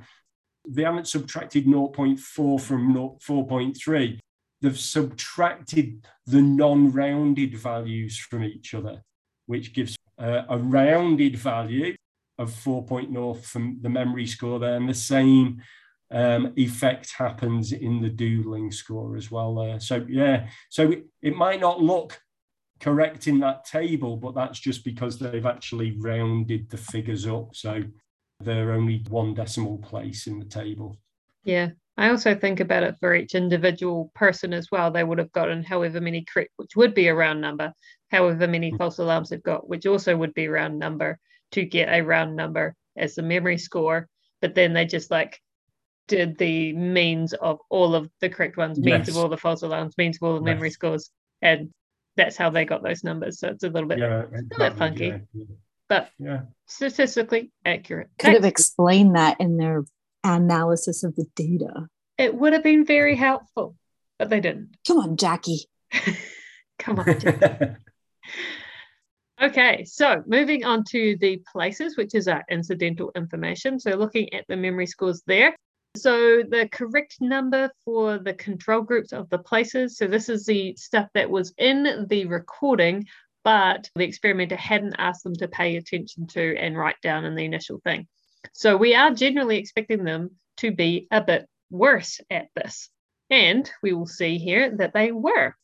[0.67, 4.19] they haven't subtracted 0.4 from 4.3.
[4.61, 9.03] They've subtracted the non-rounded values from each other,
[9.47, 11.95] which gives uh, a rounded value
[12.39, 15.63] of 4.0 from the memory score there, and the same
[16.11, 19.81] um, effect happens in the doodling score as well there.
[19.81, 22.21] So yeah, so it, it might not look
[22.81, 27.55] correct in that table, but that's just because they've actually rounded the figures up.
[27.55, 27.83] So
[28.41, 30.97] they're only one decimal place in the table.
[31.45, 31.71] Yeah.
[31.99, 34.93] I also think about it for each individual person as well.
[34.93, 37.73] They would have gotten however many correct, which would be a round number,
[38.13, 38.79] however many mm.
[38.79, 41.19] false alarms they've got, which also would be a round number
[41.53, 44.09] to get a round number as the memory score.
[44.41, 45.41] But then they just like
[46.07, 49.09] did the means of all of the correct ones, means yes.
[49.09, 50.75] of all the false alarms, means of all the memory yes.
[50.75, 51.11] scores,
[51.43, 51.71] and
[52.17, 53.41] that's how they got those numbers.
[53.41, 55.45] So it's a little bit, yeah, a little bit funky, yeah, yeah.
[55.89, 56.41] but yeah.
[56.67, 58.09] statistically accurate.
[58.21, 58.37] Could Next.
[58.37, 59.83] have explained that in their
[60.25, 61.89] analysis of the data.
[62.17, 63.77] It would have been very helpful,
[64.19, 64.77] but they didn't.
[64.87, 65.67] Come on, Jackie.
[66.79, 67.21] Come on.
[67.21, 67.77] Jackie.
[69.43, 73.79] okay, so moving on to the places, which is our incidental information.
[73.79, 75.55] So looking at the memory scores there.
[75.97, 80.77] So the correct number for the control groups of the places, so this is the
[80.77, 83.07] stuff that was in the recording,
[83.43, 87.45] but the experimenter hadn't asked them to pay attention to and write down in the
[87.45, 88.07] initial thing.
[88.53, 92.91] So we are generally expecting them to be a bit worse at this.
[93.31, 95.55] And we will see here that they were.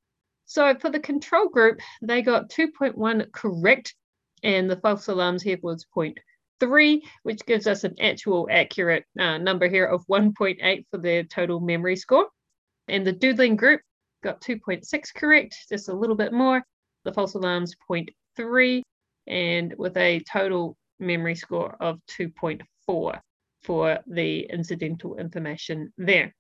[0.47, 3.95] So for the control group, they got 2.1 correct,
[4.43, 6.13] and the false alarms here was 0
[6.61, 11.61] three, which gives us an actual accurate uh, number here of 1.8 for their total
[11.61, 12.29] memory score.
[12.89, 13.81] And the doodling group
[14.23, 16.63] got 2.6 correct, just a little bit more.
[17.05, 18.83] The false alarms 0.3,
[19.27, 23.21] and with a total memory score of 2.4
[23.63, 26.35] for the incidental information there.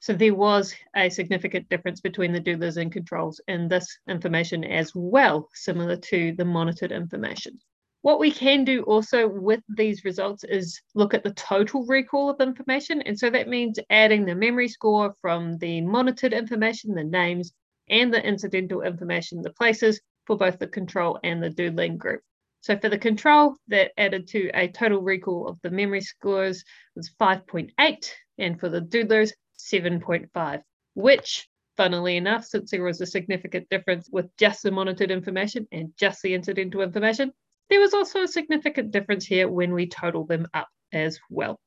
[0.00, 4.90] So there was a significant difference between the doodlers and controls in this information as
[4.94, 7.60] well, similar to the monitored information.
[8.00, 12.40] What we can do also with these results is look at the total recall of
[12.40, 13.00] information.
[13.02, 17.52] And so that means adding the memory score from the monitored information, the names,
[17.88, 22.22] and the incidental information, the places for both the control and the doodling group.
[22.62, 27.10] So for the control, that added to a total recall of the memory scores was
[27.20, 30.62] 5.8, and for the doodlers, 7.5,
[30.94, 35.92] which funnily enough, since there was a significant difference with just the monitored information and
[35.98, 37.32] just the incidental information,
[37.68, 41.58] there was also a significant difference here when we total them up as well.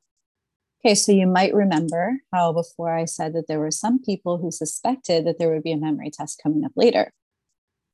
[0.82, 4.50] Okay, so you might remember how before I said that there were some people who
[4.50, 7.12] suspected that there would be a memory test coming up later.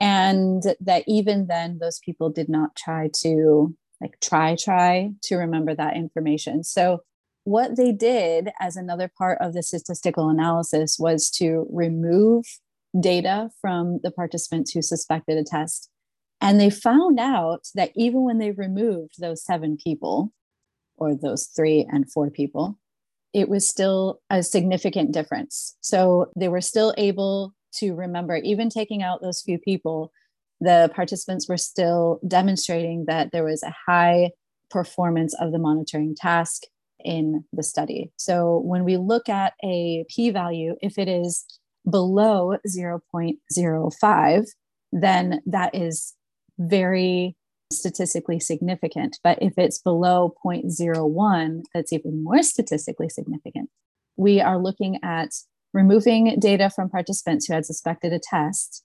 [0.03, 5.75] And that even then, those people did not try to like try, try to remember
[5.75, 6.65] that information.
[6.65, 7.03] So,
[7.45, 12.45] what they did as another part of the statistical analysis was to remove
[12.99, 15.89] data from the participants who suspected a test
[16.43, 20.33] and they found out that even when they removed those seven people,
[20.97, 22.79] or those three and four people,
[23.33, 25.77] it was still a significant difference.
[25.81, 30.13] So they were still able to remember, even taking out those few people,
[30.61, 34.31] the participants were still demonstrating that there was a high
[34.71, 36.63] performance of the monitoring task
[37.05, 38.11] in the study.
[38.17, 41.45] So when we look at a p value, if it is
[41.89, 44.47] below 0.05,
[44.93, 46.15] then that is
[46.59, 47.37] very
[47.73, 49.19] statistically significant.
[49.25, 53.71] But if it's below 0.01, that's even more statistically significant.
[54.17, 55.31] We are looking at
[55.73, 58.85] removing data from participants who had suspected a test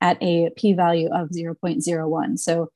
[0.00, 2.38] at a p value of 0.01.
[2.38, 2.68] So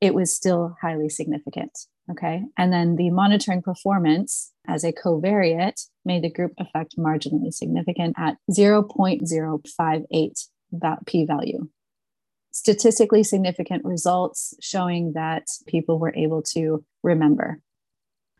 [0.00, 1.72] it was still highly significant.
[2.10, 2.42] Okay.
[2.58, 8.36] And then the monitoring performance as a covariate made the group effect marginally significant at
[8.50, 10.48] 0.058
[11.06, 11.68] p value
[12.52, 17.60] statistically significant results showing that people were able to remember.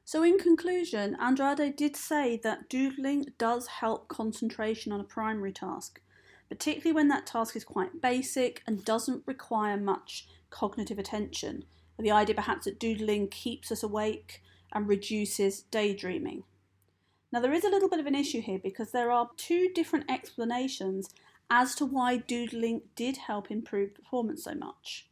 [0.05, 6.01] So, in conclusion, Andrade did say that doodling does help concentration on a primary task,
[6.49, 11.65] particularly when that task is quite basic and doesn't require much cognitive attention.
[11.99, 16.45] The idea perhaps that doodling keeps us awake and reduces daydreaming.
[17.33, 20.11] Now, there is a little bit of an issue here because there are two different
[20.11, 21.11] explanations
[21.49, 25.09] as to why doodling did help improve performance so much.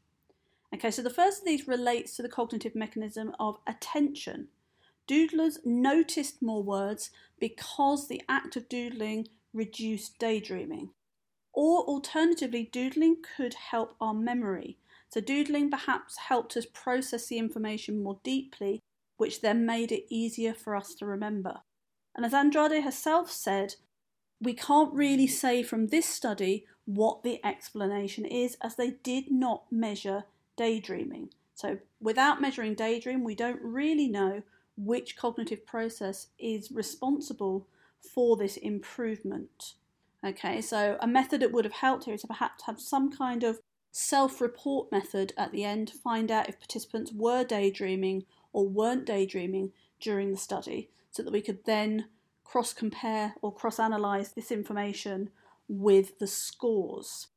[0.75, 4.49] Okay, so the first of these relates to the cognitive mechanism of attention.
[5.09, 10.91] Doodlers noticed more words because the act of doodling reduced daydreaming.
[11.55, 14.79] Or alternatively, doodling could help our memory.
[15.09, 18.81] So, doodling perhaps helped us process the information more deeply,
[19.17, 21.63] which then made it easier for us to remember.
[22.15, 23.77] And as Andrade herself said,
[24.41, 29.65] we can't really say from this study what the explanation is, as they did not
[29.73, 30.25] measure
[30.57, 31.31] daydreaming.
[31.55, 34.43] So, without measuring daydream, we don't really know
[34.79, 37.67] which cognitive process is responsible
[38.01, 39.75] for this improvement.
[40.25, 43.45] Okay, so a method that would have helped here is to perhaps have some kind
[43.45, 43.61] of
[43.91, 49.05] self report method at the end to find out if participants were daydreaming or weren't
[49.05, 52.07] daydreaming during the study so that we could then
[52.45, 55.31] cross compare or cross analyse this information
[55.69, 57.29] with the scores.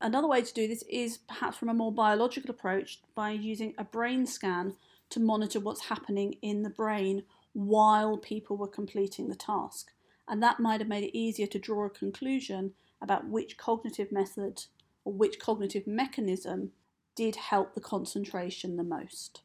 [0.00, 3.84] Another way to do this is perhaps from a more biological approach by using a
[3.84, 4.74] brain scan
[5.10, 9.92] to monitor what's happening in the brain while people were completing the task.
[10.28, 14.64] And that might have made it easier to draw a conclusion about which cognitive method
[15.04, 16.72] or which cognitive mechanism
[17.14, 19.42] did help the concentration the most.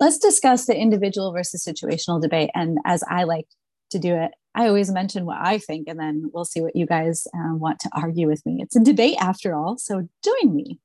[0.00, 2.50] Let's discuss the individual versus situational debate.
[2.54, 3.46] And as I like
[3.90, 6.86] to do it, I always mention what I think, and then we'll see what you
[6.86, 8.58] guys uh, want to argue with me.
[8.60, 10.78] It's a debate after all, so join me.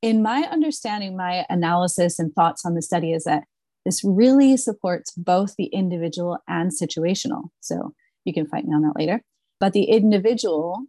[0.00, 3.44] In my understanding, my analysis and thoughts on the study is that
[3.84, 7.48] this really supports both the individual and situational.
[7.60, 9.22] So you can fight me on that later.
[9.60, 10.84] But the individual,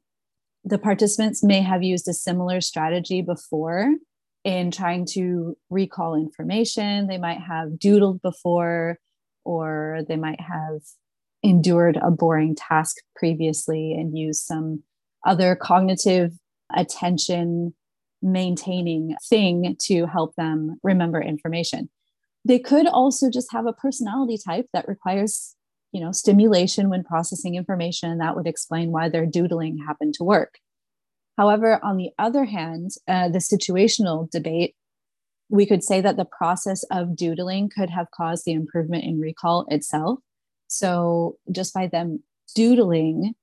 [0.63, 3.95] the participants may have used a similar strategy before
[4.43, 7.07] in trying to recall information.
[7.07, 8.99] They might have doodled before,
[9.43, 10.81] or they might have
[11.41, 14.83] endured a boring task previously and used some
[15.25, 16.33] other cognitive
[16.75, 17.73] attention
[18.21, 21.89] maintaining thing to help them remember information.
[22.45, 25.55] They could also just have a personality type that requires,
[25.91, 28.17] you know, stimulation when processing information.
[28.17, 30.59] That would explain why their doodling happened to work.
[31.37, 34.75] However, on the other hand, uh, the situational debate,
[35.49, 39.65] we could say that the process of doodling could have caused the improvement in recall
[39.69, 40.19] itself.
[40.67, 42.23] So just by them
[42.55, 43.35] doodling,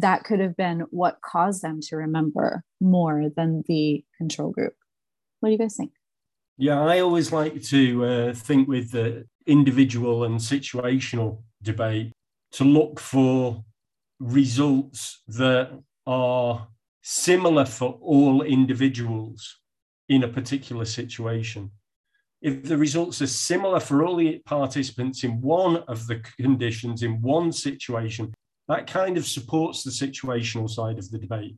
[0.00, 4.74] that could have been what caused them to remember more than the control group.
[5.40, 5.92] What do you guys think?
[6.58, 12.12] Yeah, I always like to uh, think with the individual and situational debate
[12.52, 13.64] to look for
[14.18, 15.70] results that
[16.06, 16.68] are
[17.02, 19.58] similar for all individuals
[20.08, 21.70] in a particular situation
[22.42, 27.20] if the results are similar for all the participants in one of the conditions in
[27.22, 28.32] one situation,
[28.68, 31.56] that kind of supports the situational side of the debate.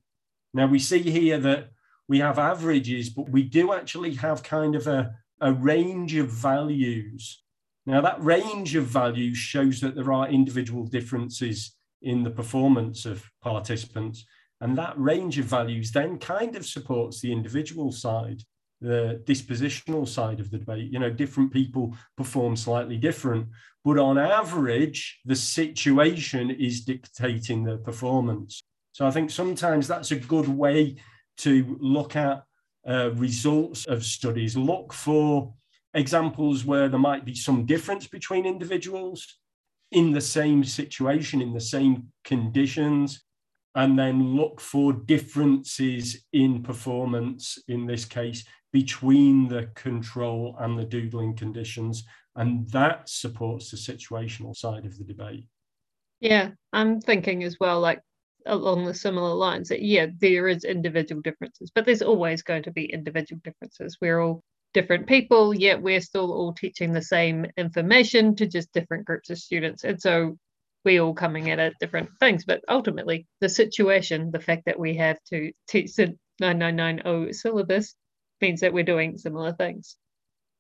[0.54, 1.70] Now, we see here that
[2.08, 7.42] we have averages, but we do actually have kind of a, a range of values.
[7.86, 13.24] Now, that range of values shows that there are individual differences in the performance of
[13.42, 14.24] participants.
[14.60, 18.42] And that range of values then kind of supports the individual side
[18.80, 20.92] the dispositional side of the debate.
[20.92, 23.48] You know, different people perform slightly different,
[23.84, 28.62] but on average, the situation is dictating the performance.
[28.92, 30.96] So I think sometimes that's a good way
[31.38, 32.42] to look at
[32.88, 34.56] uh, results of studies.
[34.56, 35.54] Look for
[35.94, 39.38] examples where there might be some difference between individuals
[39.90, 43.22] in the same situation, in the same conditions,
[43.74, 50.84] and then look for differences in performance, in this case, between the control and the
[50.84, 52.04] doodling conditions.
[52.36, 55.46] And that supports the situational side of the debate.
[56.20, 58.00] Yeah, I'm thinking as well, like
[58.46, 62.70] along the similar lines, that yeah, there is individual differences, but there's always going to
[62.70, 63.96] be individual differences.
[64.00, 64.42] We're all
[64.74, 69.38] different people, yet we're still all teaching the same information to just different groups of
[69.38, 69.84] students.
[69.84, 70.36] And so
[70.84, 72.44] we all coming at it different things.
[72.44, 77.94] But ultimately, the situation, the fact that we have to teach the 9990 syllabus
[78.40, 79.96] means that we're doing similar things.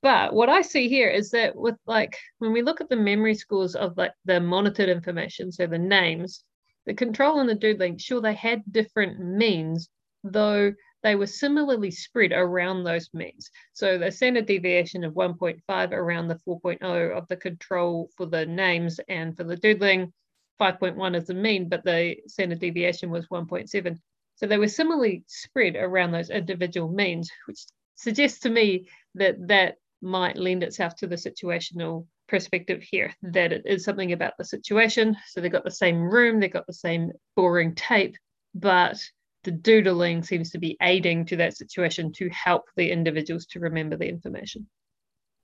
[0.00, 3.34] But what I see here is that with like when we look at the memory
[3.34, 6.44] scores of like the monitored information, so the names,
[6.86, 9.88] the control and the doodling, sure they had different means,
[10.22, 13.50] though they were similarly spread around those means.
[13.72, 19.00] So the standard deviation of 1.5 around the 4.0 of the control for the names
[19.08, 20.12] and for the doodling,
[20.60, 23.98] 5.1 is the mean, but the standard deviation was 1.7.
[24.38, 27.58] So they were similarly spread around those individual means, which
[27.96, 33.62] suggests to me that that might lend itself to the situational perspective here, that it
[33.66, 35.16] is something about the situation.
[35.26, 38.16] So they've got the same room, they've got the same boring tape,
[38.54, 38.96] but
[39.42, 43.96] the doodling seems to be aiding to that situation to help the individuals to remember
[43.96, 44.68] the information.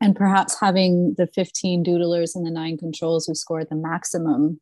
[0.00, 4.60] And perhaps having the 15 doodlers and the nine controls who scored the maximum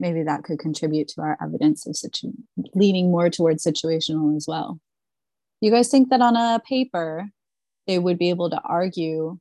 [0.00, 2.32] maybe that could contribute to our evidence of situ-
[2.74, 4.80] leaning more towards situational as well.
[5.60, 7.30] You guys think that on a paper,
[7.86, 9.38] they would be able to argue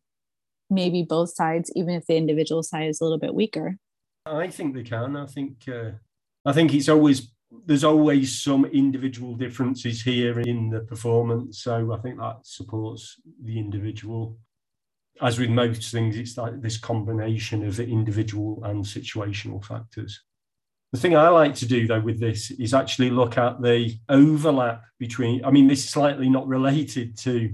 [0.69, 3.77] maybe both sides, even if the individual side is a little bit weaker?
[4.25, 5.15] I think they can.
[5.15, 5.91] I think uh,
[6.45, 7.31] I think it's always
[7.65, 11.59] there's always some individual differences here in the performance.
[11.59, 14.37] So I think that supports the individual.
[15.21, 20.21] As with most things, it's like this combination of individual and situational factors.
[20.97, 24.81] The thing I like to do though with this is actually look at the overlap
[24.97, 27.53] between, I mean, this is slightly not related to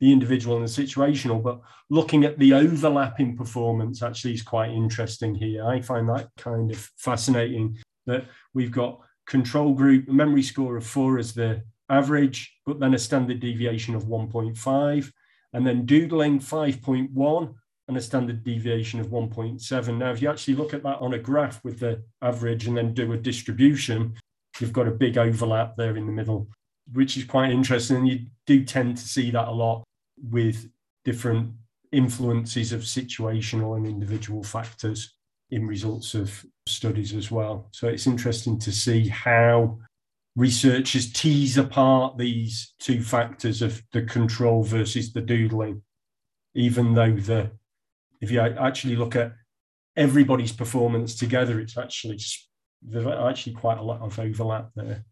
[0.00, 4.70] the individual and the situational, but looking at the overlap in performance actually is quite
[4.70, 5.66] interesting here.
[5.66, 11.18] I find that kind of fascinating that we've got control group, memory score of four
[11.18, 15.10] as the average, but then a standard deviation of 1.5,
[15.54, 17.54] and then doodling 5.1
[17.88, 19.98] and a standard deviation of 1.7.
[19.98, 22.94] Now, if you actually look at that on a graph with the average and then
[22.94, 24.14] do a distribution,
[24.58, 26.48] you've got a big overlap there in the middle,
[26.92, 27.96] which is quite interesting.
[27.98, 29.84] And you do tend to see that a lot
[30.30, 30.70] with
[31.04, 31.52] different
[31.92, 35.14] influences of situational and individual factors
[35.50, 37.68] in results of studies as well.
[37.72, 39.78] So it's interesting to see how
[40.36, 45.82] researchers tease apart these two factors of the control versus the doodling,
[46.54, 47.50] even though the
[48.20, 49.32] if you actually look at
[49.96, 52.18] everybody's performance together, it's actually
[52.82, 55.04] there's actually quite a lot of overlap there.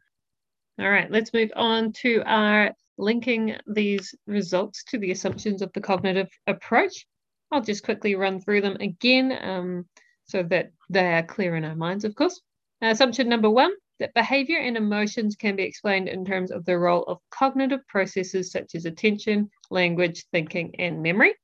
[0.78, 5.80] All right, let's move on to our linking these results to the assumptions of the
[5.80, 7.06] cognitive approach.
[7.50, 9.86] I'll just quickly run through them again um,
[10.24, 12.40] so that they are clear in our minds, of course.
[12.80, 17.04] Assumption number one that behavior and emotions can be explained in terms of the role
[17.04, 21.34] of cognitive processes such as attention, language, thinking, and memory.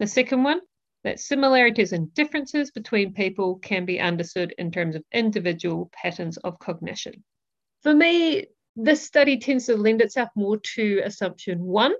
[0.00, 0.60] The second one,
[1.04, 6.58] that similarities and differences between people can be understood in terms of individual patterns of
[6.58, 7.24] cognition.
[7.82, 8.46] For me,
[8.76, 11.94] this study tends to lend itself more to assumption one,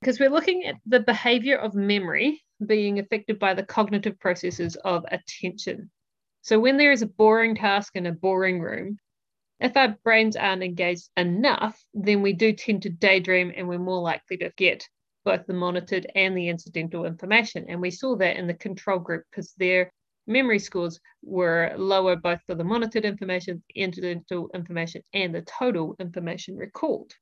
[0.00, 5.04] because we're looking at the behavior of memory being affected by the cognitive processes of
[5.10, 5.90] attention.
[6.42, 8.98] So, when there is a boring task in a boring room,
[9.60, 14.00] if our brains aren't engaged enough, then we do tend to daydream and we're more
[14.00, 14.88] likely to get
[15.24, 17.66] both the monitored and the incidental information.
[17.68, 19.92] And we saw that in the control group because their
[20.26, 25.96] memory scores were lower both for the monitored information, the incidental information, and the total
[25.98, 27.12] information recalled.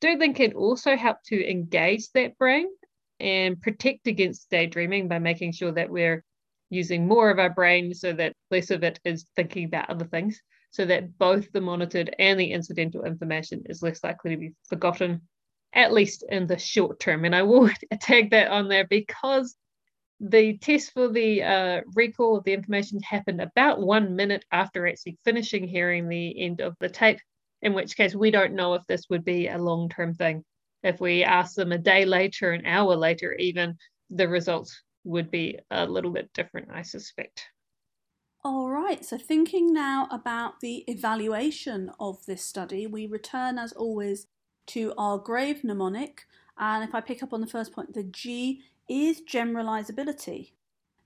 [0.00, 2.68] Doodling can also help to engage that brain
[3.18, 6.22] and protect against daydreaming by making sure that we're
[6.68, 10.40] using more of our brain so that less of it is thinking about other things,
[10.70, 15.22] so that both the monitored and the incidental information is less likely to be forgotten,
[15.76, 17.24] at least in the short term.
[17.24, 17.70] And I will
[18.00, 19.54] tag that on there because
[20.18, 25.18] the test for the uh, recall of the information happened about one minute after actually
[25.24, 27.20] finishing hearing the end of the tape,
[27.60, 30.42] in which case we don't know if this would be a long term thing.
[30.82, 33.76] If we ask them a day later, an hour later, even,
[34.08, 37.44] the results would be a little bit different, I suspect.
[38.44, 44.28] All right, so thinking now about the evaluation of this study, we return as always
[44.66, 46.26] to our grave mnemonic.
[46.58, 50.52] And if I pick up on the first point, the G is generalizability.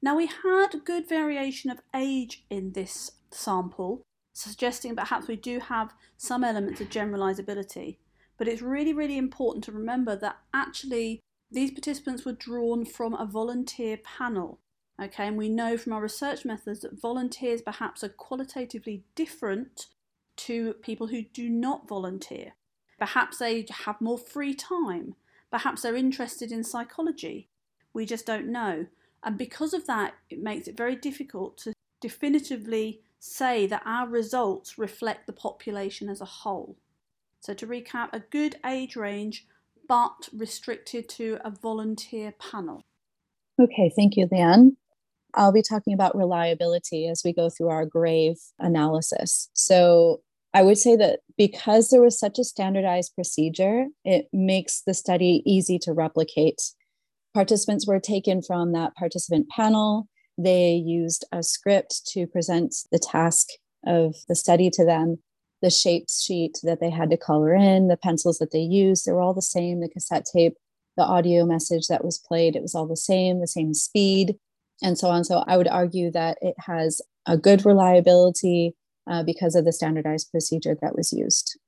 [0.02, 4.02] Now, we had good variation of age in this sample,
[4.32, 7.98] suggesting perhaps we do have some elements of generalizability.
[8.38, 13.26] But it's really, really important to remember that actually these participants were drawn from a
[13.26, 14.60] volunteer panel.
[15.02, 19.86] Okay, and we know from our research methods that volunteers perhaps are qualitatively different
[20.36, 22.52] to people who do not volunteer.
[23.00, 25.14] Perhaps they have more free time.
[25.50, 27.48] Perhaps they're interested in psychology.
[27.94, 28.86] We just don't know.
[29.24, 34.78] And because of that, it makes it very difficult to definitively say that our results
[34.78, 36.76] reflect the population as a whole.
[37.40, 39.46] So, to recap, a good age range,
[39.88, 42.82] but restricted to a volunteer panel.
[43.60, 44.76] Okay, thank you, Leanne.
[45.34, 49.48] I'll be talking about reliability as we go through our grave analysis.
[49.54, 50.20] So,
[50.52, 55.42] I would say that because there was such a standardized procedure, it makes the study
[55.46, 56.60] easy to replicate
[57.32, 60.08] Participants were taken from that participant panel.
[60.36, 63.48] They used a script to present the task
[63.86, 65.18] of the study to them.
[65.62, 69.12] The shapes sheet that they had to color in, the pencils that they used, they
[69.12, 69.80] were all the same.
[69.80, 70.54] The cassette tape,
[70.96, 74.36] the audio message that was played, it was all the same, the same speed,
[74.82, 75.22] and so on.
[75.22, 78.74] So I would argue that it has a good reliability
[79.08, 81.58] uh, because of the standardized procedure that was used.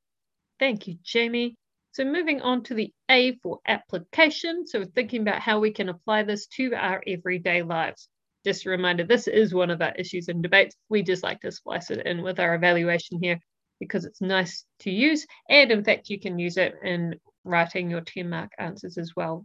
[0.58, 1.56] Thank you, Jamie.
[1.92, 4.66] So moving on to the A for application.
[4.66, 8.08] So thinking about how we can apply this to our everyday lives.
[8.44, 10.74] Just a reminder, this is one of our issues and debates.
[10.88, 13.38] We just like to splice it in with our evaluation here
[13.78, 15.26] because it's nice to use.
[15.48, 19.44] And in fact, you can use it in writing your 10 mark answers as well.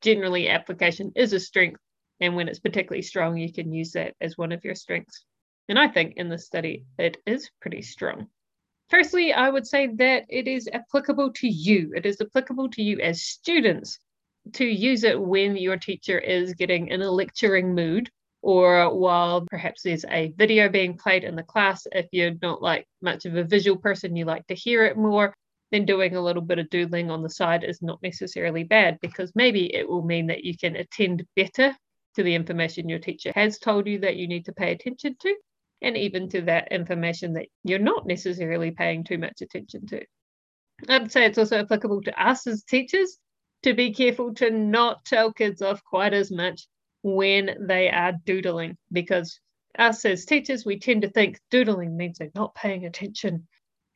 [0.00, 1.80] Generally, application is a strength.
[2.20, 5.24] And when it's particularly strong, you can use that as one of your strengths.
[5.72, 8.26] And I think in this study, it is pretty strong.
[8.90, 11.94] Firstly, I would say that it is applicable to you.
[11.96, 13.98] It is applicable to you as students
[14.52, 18.10] to use it when your teacher is getting in a lecturing mood
[18.42, 21.86] or while perhaps there's a video being played in the class.
[21.90, 25.32] If you're not like much of a visual person, you like to hear it more,
[25.70, 29.32] then doing a little bit of doodling on the side is not necessarily bad because
[29.34, 31.74] maybe it will mean that you can attend better
[32.16, 35.34] to the information your teacher has told you that you need to pay attention to,
[35.82, 40.04] and even to that information that you're not necessarily paying too much attention to.
[40.88, 43.18] I'd say it's also applicable to us as teachers
[43.64, 46.66] to be careful to not tell kids off quite as much
[47.02, 49.40] when they are doodling because
[49.78, 53.46] us as teachers we tend to think doodling means they're not paying attention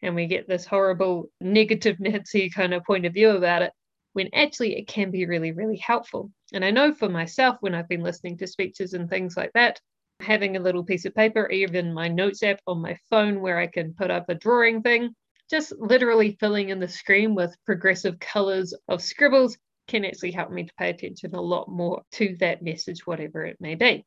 [0.02, 3.72] and we get this horrible negative Nancy kind of point of view about it
[4.12, 7.88] when actually it can be really really helpful and i know for myself when i've
[7.88, 9.80] been listening to speeches and things like that
[10.20, 13.66] having a little piece of paper even my notes app on my phone where i
[13.66, 15.14] can put up a drawing thing
[15.48, 19.56] just literally filling in the screen with progressive colors of scribbles
[19.86, 23.56] can actually help me to pay attention a lot more to that message, whatever it
[23.60, 24.04] may be.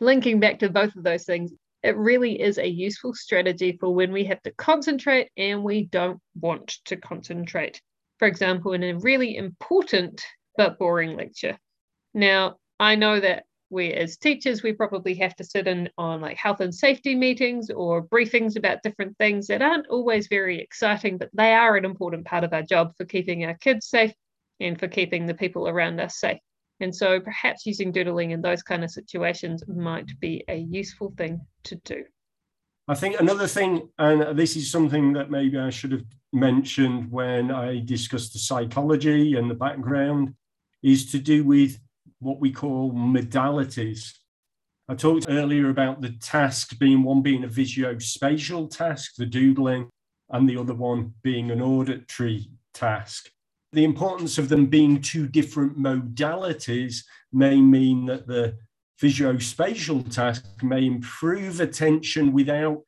[0.00, 1.52] Linking back to both of those things,
[1.82, 6.20] it really is a useful strategy for when we have to concentrate and we don't
[6.40, 7.80] want to concentrate.
[8.18, 10.24] For example, in a really important
[10.56, 11.58] but boring lecture.
[12.14, 16.36] Now, I know that we as teachers, we probably have to sit in on like
[16.36, 21.30] health and safety meetings or briefings about different things that aren't always very exciting, but
[21.32, 24.12] they are an important part of our job for keeping our kids safe
[24.60, 26.38] and for keeping the people around us safe.
[26.80, 31.40] And so perhaps using doodling in those kind of situations might be a useful thing
[31.64, 32.04] to do.
[32.88, 37.50] I think another thing, and this is something that maybe I should have mentioned when
[37.50, 40.34] I discussed the psychology and the background,
[40.82, 41.78] is to do with
[42.22, 44.12] what we call modalities.
[44.88, 49.88] I talked earlier about the task being one being a visuospatial task, the doodling,
[50.30, 53.28] and the other one being an auditory task
[53.72, 58.56] the importance of them being two different modalities may mean that the
[59.00, 62.82] visuospatial task may improve attention without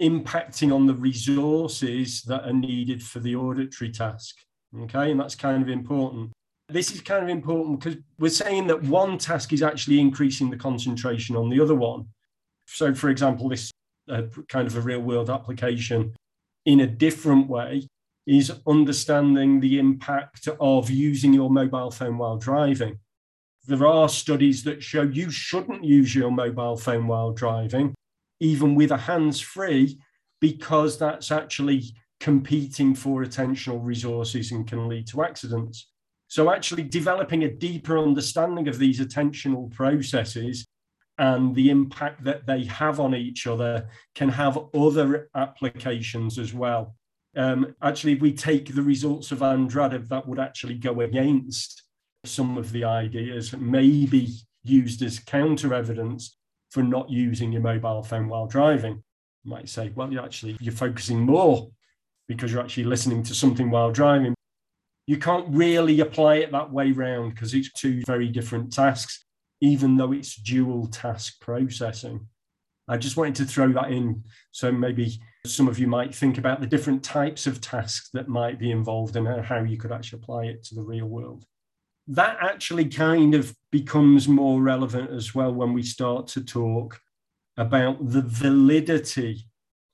[0.00, 4.36] impacting on the resources that are needed for the auditory task.
[4.82, 6.30] Okay, and that's kind of important.
[6.70, 10.56] This is kind of important because we're saying that one task is actually increasing the
[10.56, 12.06] concentration on the other one.
[12.66, 13.70] So, for example, this
[14.08, 16.14] uh, kind of a real world application
[16.66, 17.88] in a different way
[18.26, 22.98] is understanding the impact of using your mobile phone while driving.
[23.66, 27.94] There are studies that show you shouldn't use your mobile phone while driving,
[28.38, 29.98] even with a hands free,
[30.40, 35.88] because that's actually competing for attentional resources and can lead to accidents.
[36.30, 40.66] So, actually, developing a deeper understanding of these attentional processes
[41.18, 46.94] and the impact that they have on each other can have other applications as well
[47.36, 51.84] um, actually, if we take the results of Andrade, that would actually go against
[52.24, 54.28] some of the ideas, maybe
[54.62, 56.36] used as counter evidence
[56.70, 59.02] for not using your mobile phone while driving.
[59.44, 61.70] You might say, well, you're actually you're focusing more
[62.28, 64.34] because you're actually listening to something while driving.
[65.10, 69.24] You can't really apply it that way round because it's two very different tasks,
[69.60, 72.28] even though it's dual task processing.
[72.86, 74.22] I just wanted to throw that in.
[74.52, 78.60] So maybe some of you might think about the different types of tasks that might
[78.60, 81.44] be involved and how you could actually apply it to the real world.
[82.06, 87.00] That actually kind of becomes more relevant as well when we start to talk
[87.56, 89.48] about the validity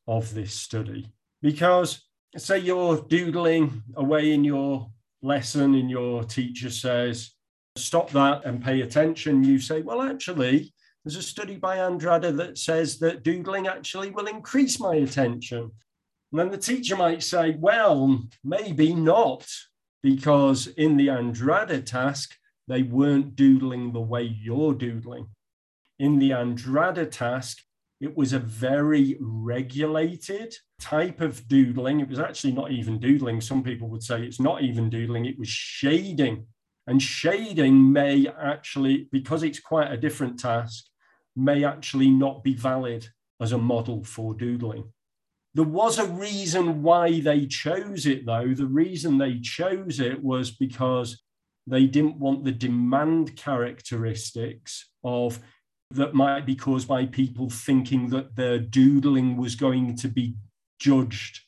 [0.06, 1.10] of this study.
[1.40, 2.02] Because
[2.36, 4.90] say you're doodling away in your
[5.22, 7.32] lesson and your teacher says,
[7.76, 9.44] stop that and pay attention.
[9.44, 10.72] You say, well, actually,
[11.04, 15.70] there's a study by Andrade that says that doodling actually will increase my attention.
[16.32, 19.46] And then the teacher might say, well, maybe not,
[20.02, 22.34] because in the Andrade task,
[22.68, 25.28] they weren't doodling the way you're doodling.
[25.98, 27.58] In the Andrade task,
[28.00, 32.00] it was a very regulated type of doodling.
[32.00, 33.40] It was actually not even doodling.
[33.40, 36.46] Some people would say it's not even doodling, it was shading.
[36.86, 40.84] And shading may actually, because it's quite a different task,
[41.34, 43.08] may actually not be valid
[43.40, 44.92] as a model for doodling.
[45.54, 48.54] There was a reason why they chose it, though.
[48.54, 51.22] The reason they chose it was because
[51.66, 55.40] they didn't want the demand characteristics of
[55.92, 60.34] that might be caused by people thinking that their doodling was going to be
[60.78, 61.40] judged,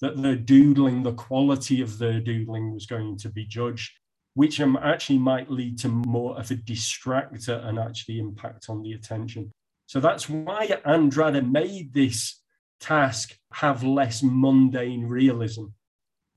[0.00, 3.92] that their doodling, the quality of their doodling was going to be judged
[4.38, 8.92] which um, actually might lead to more of a distractor and actually impact on the
[8.92, 9.50] attention.
[9.86, 12.40] So that's why Andrade made this
[12.78, 15.64] task have less mundane realism.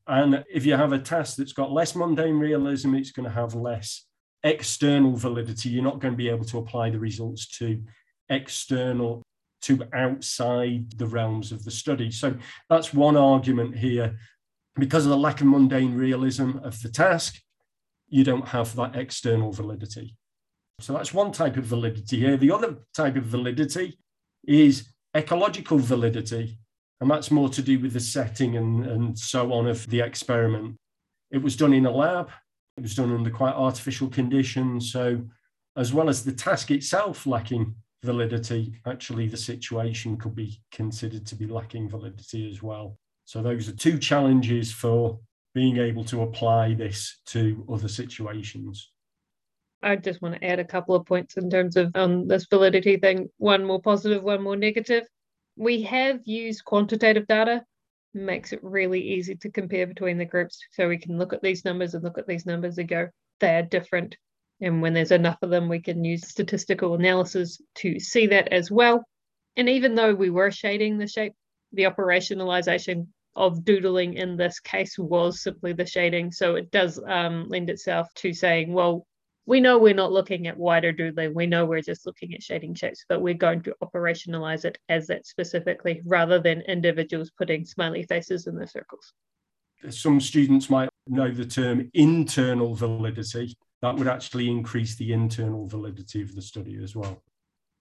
[0.07, 3.53] And if you have a task that's got less mundane realism, it's going to have
[3.53, 4.07] less
[4.43, 5.69] external validity.
[5.69, 7.83] You're not going to be able to apply the results to
[8.29, 9.21] external,
[9.61, 12.11] to outside the realms of the study.
[12.11, 12.35] So
[12.69, 14.17] that's one argument here.
[14.75, 17.41] Because of the lack of mundane realism of the task,
[18.07, 20.15] you don't have that external validity.
[20.79, 22.37] So that's one type of validity here.
[22.37, 23.97] The other type of validity
[24.45, 26.57] is ecological validity,
[26.99, 30.77] and that's more to do with the setting and, and so on of the experiment.
[31.29, 32.29] It was done in a lab,
[32.77, 34.91] it was done under quite artificial conditions.
[34.91, 35.21] So,
[35.77, 41.35] as well as the task itself lacking validity, actually, the situation could be considered to
[41.35, 42.97] be lacking validity as well.
[43.25, 45.19] So, those are two challenges for
[45.53, 48.91] being able to apply this to other situations.
[49.83, 52.97] I just want to add a couple of points in terms of um, this validity
[52.97, 55.03] thing one more positive, one more negative.
[55.55, 57.63] We have used quantitative data,
[58.13, 60.59] makes it really easy to compare between the groups.
[60.71, 63.63] So we can look at these numbers and look at these numbers and go, they're
[63.63, 64.17] different.
[64.61, 68.69] And when there's enough of them, we can use statistical analysis to see that as
[68.69, 69.03] well.
[69.57, 71.33] And even though we were shading the shape,
[71.73, 76.31] the operationalization of doodling in this case was simply the shading.
[76.31, 79.07] So it does um, lend itself to saying, well,
[79.45, 81.33] we know we're not looking at wider doodling.
[81.33, 85.07] We know we're just looking at shading shapes, but we're going to operationalize it as
[85.07, 89.13] that specifically rather than individuals putting smiley faces in the circles.
[89.89, 93.55] Some students might know the term internal validity.
[93.81, 97.23] That would actually increase the internal validity of the study as well.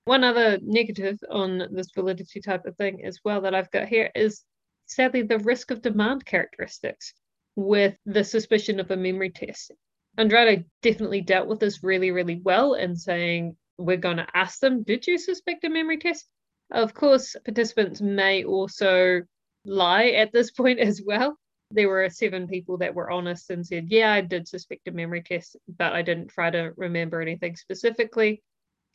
[0.06, 4.10] One other negative on this validity type of thing as well that I've got here
[4.14, 4.42] is
[4.86, 7.12] sadly the risk of demand characteristics
[7.54, 9.72] with the suspicion of a memory test.
[10.16, 14.82] Andrade definitely dealt with this really, really well in saying, we're going to ask them,
[14.82, 16.26] did you suspect a memory test?
[16.70, 19.22] Of course, participants may also
[19.64, 21.38] lie at this point as well.
[21.70, 25.22] There were seven people that were honest and said, yeah, I did suspect a memory
[25.22, 28.42] test, but I didn't try to remember anything specifically.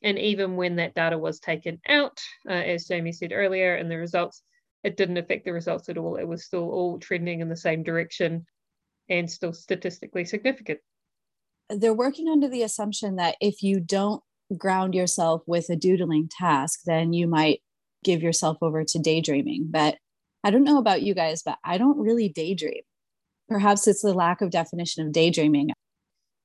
[0.01, 2.19] And even when that data was taken out,
[2.49, 4.43] uh, as Jamie said earlier, in the results,
[4.83, 6.17] it didn't affect the results at all.
[6.17, 8.45] It was still all trending in the same direction
[9.09, 10.79] and still statistically significant
[11.69, 14.21] they're working under the assumption that if you don't
[14.57, 17.61] ground yourself with a doodling task, then you might
[18.03, 19.67] give yourself over to daydreaming.
[19.69, 19.97] But
[20.45, 22.83] I don't know about you guys, but I don't really daydream.
[23.49, 25.71] Perhaps it's the lack of definition of daydreaming.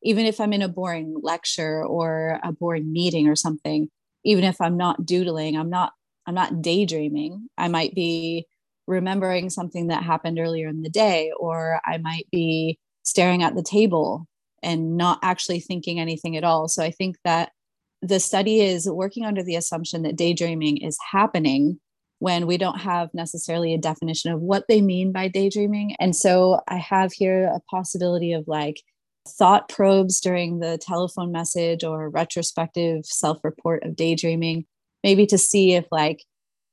[0.03, 3.91] Even if I'm in a boring lecture or a boring meeting or something,
[4.25, 5.93] even if I'm not doodling, I'm not
[6.27, 7.49] I'm not daydreaming.
[7.59, 8.47] I might be
[8.87, 13.63] remembering something that happened earlier in the day or I might be staring at the
[13.63, 14.27] table
[14.63, 16.69] and not actually thinking anything at all.
[16.69, 17.53] So I think that
[18.01, 21.79] the study is working under the assumption that daydreaming is happening
[22.21, 25.97] when we don't have necessarily a definition of what they mean by daydreaming.
[25.99, 28.83] And so I have here a possibility of like
[29.27, 34.67] thought probes during the telephone message or retrospective self report of daydreaming,
[35.03, 36.23] maybe to see if like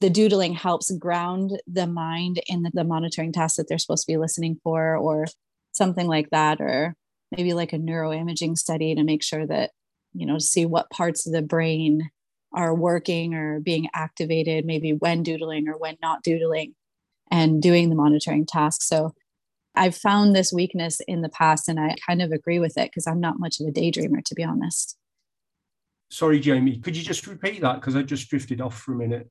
[0.01, 4.11] the doodling helps ground the mind in the, the monitoring task that they're supposed to
[4.11, 5.25] be listening for or
[5.71, 6.93] something like that or
[7.35, 9.71] maybe like a neuroimaging study to make sure that
[10.13, 12.09] you know to see what parts of the brain
[12.53, 16.73] are working or being activated maybe when doodling or when not doodling
[17.29, 19.13] and doing the monitoring task so
[19.75, 23.05] i've found this weakness in the past and i kind of agree with it because
[23.07, 24.97] i'm not much of a daydreamer to be honest.
[26.09, 27.75] Sorry jamie could you just repeat that?
[27.75, 29.29] Because i just drifted off for a minute.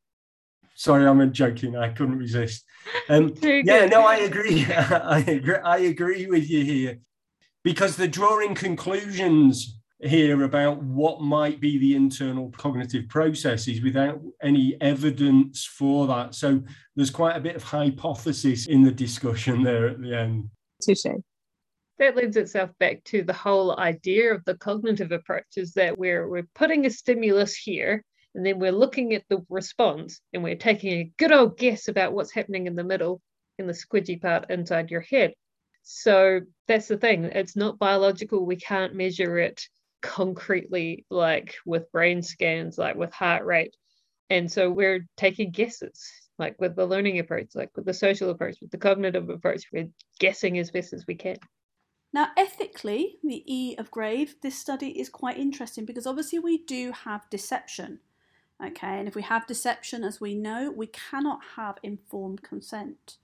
[0.75, 1.75] Sorry i'm joking.
[1.75, 2.65] I couldn't resist.
[3.09, 4.65] Um, yeah no i agree.
[4.71, 6.99] I agree i agree with you here.
[7.65, 14.77] Because they're drawing conclusions here about what might be the internal cognitive processes without any
[14.81, 16.35] evidence for that.
[16.35, 16.63] So
[16.95, 20.51] there's quite a bit of hypothesis in the discussion there at the end.
[20.83, 21.07] Touche.
[21.99, 26.29] That lends itself back to the whole idea of the cognitive approach is that we're
[26.29, 30.93] we're putting a stimulus here and then we're looking at the response and we're taking
[30.93, 33.23] a good old guess about what's happening in the middle
[33.59, 35.33] in the squidgy part inside your head.
[35.83, 37.25] So that's the thing.
[37.25, 38.45] It's not biological.
[38.45, 39.67] We can't measure it
[40.03, 43.75] concretely, like with brain scans, like with heart rate.
[44.31, 48.57] And so we're taking guesses, like with the learning approach, like with the social approach,
[48.61, 49.65] with the cognitive approach.
[49.73, 49.89] We're
[50.19, 51.37] guessing as best as we can.
[52.13, 56.93] Now, ethically, the E of grave, this study is quite interesting because obviously we do
[56.93, 58.01] have deception.
[58.65, 63.19] Okay, and if we have deception, as we know, we cannot have informed consent.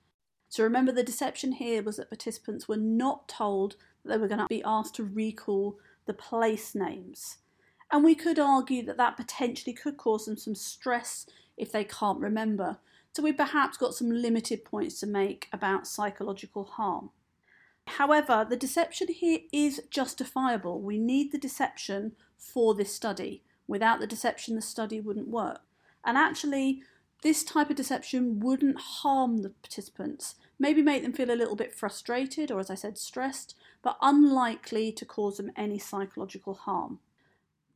[0.51, 4.41] So remember, the deception here was that participants were not told that they were going
[4.41, 5.79] to be asked to recall
[6.13, 7.39] the place names.
[7.91, 12.21] And we could argue that that potentially could cause them some stress if they can't
[12.21, 12.79] remember.
[13.15, 17.11] So we perhaps got some limited points to make about psychological harm.
[17.87, 20.83] However, the deception here is justifiable.
[20.83, 23.43] We need the deception for this study.
[23.67, 25.61] Without the deception, the study wouldn't work.
[26.05, 26.83] And actually,
[27.23, 31.75] this type of deception wouldn't harm the participants, maybe make them feel a little bit
[31.75, 37.01] frustrated or, as I said, stressed, but unlikely to cause them any psychological harm.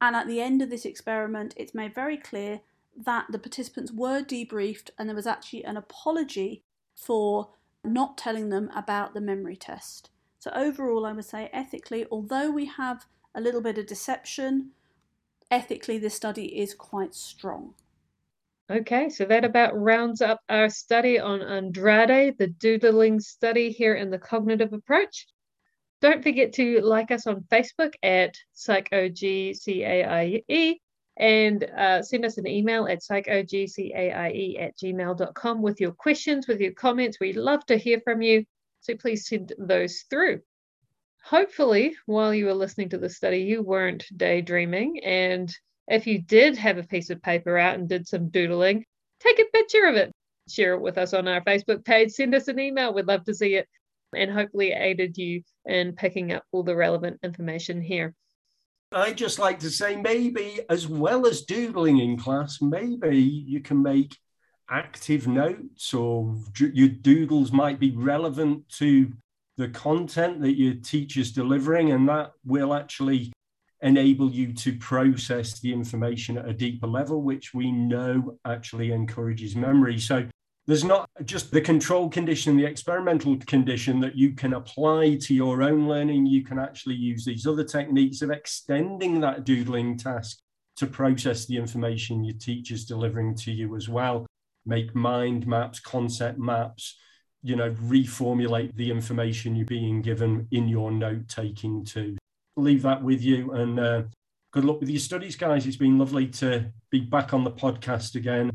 [0.00, 2.60] And at the end of this experiment, it's made very clear
[2.96, 6.62] that the participants were debriefed and there was actually an apology
[6.94, 7.48] for
[7.82, 10.10] not telling them about the memory test.
[10.38, 14.70] So, overall, I would say ethically, although we have a little bit of deception,
[15.50, 17.74] ethically, this study is quite strong.
[18.68, 24.10] Okay, so that about rounds up our study on Andrade, the doodling study here in
[24.10, 25.28] the cognitive approach.
[26.00, 29.54] Don't forget to like us on Facebook at psychogcaie
[31.16, 36.72] and uh, send us an email at psychogcaie at gmail.com with your questions, with your
[36.72, 37.18] comments.
[37.20, 38.44] We'd love to hear from you.
[38.80, 40.40] So please send those through.
[41.24, 45.56] Hopefully, while you were listening to the study, you weren't daydreaming and
[45.88, 48.84] if you did have a piece of paper out and did some doodling,
[49.20, 50.12] take a picture of it,
[50.48, 52.92] share it with us on our Facebook page, send us an email.
[52.92, 53.68] We'd love to see it
[54.14, 58.14] and hopefully aided you in picking up all the relevant information here.
[58.92, 63.82] I'd just like to say maybe, as well as doodling in class, maybe you can
[63.82, 64.16] make
[64.70, 69.12] active notes or your doodles might be relevant to
[69.56, 73.32] the content that your teacher's delivering, and that will actually
[73.86, 79.54] enable you to process the information at a deeper level, which we know actually encourages
[79.54, 79.96] memory.
[79.96, 80.26] So
[80.66, 85.62] there's not just the control condition, the experimental condition that you can apply to your
[85.62, 86.26] own learning.
[86.26, 90.40] You can actually use these other techniques of extending that doodling task
[90.78, 94.26] to process the information your teacher's delivering to you as well.
[94.66, 96.98] Make mind maps, concept maps,
[97.44, 102.16] you know, reformulate the information you're being given in your note taking too
[102.56, 104.02] leave that with you and uh,
[104.52, 105.66] good luck with your studies, guys.
[105.66, 108.50] It's been lovely to be back on the podcast again.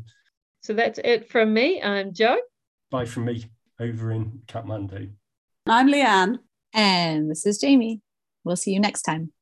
[0.62, 1.82] So that's it from me.
[1.82, 2.38] I'm Joe.
[2.90, 3.46] Bye from me
[3.80, 5.10] over in Kathmandu.
[5.66, 6.38] I'm Leanne.
[6.74, 8.00] And this is Jamie.
[8.44, 9.32] We'll see you next time.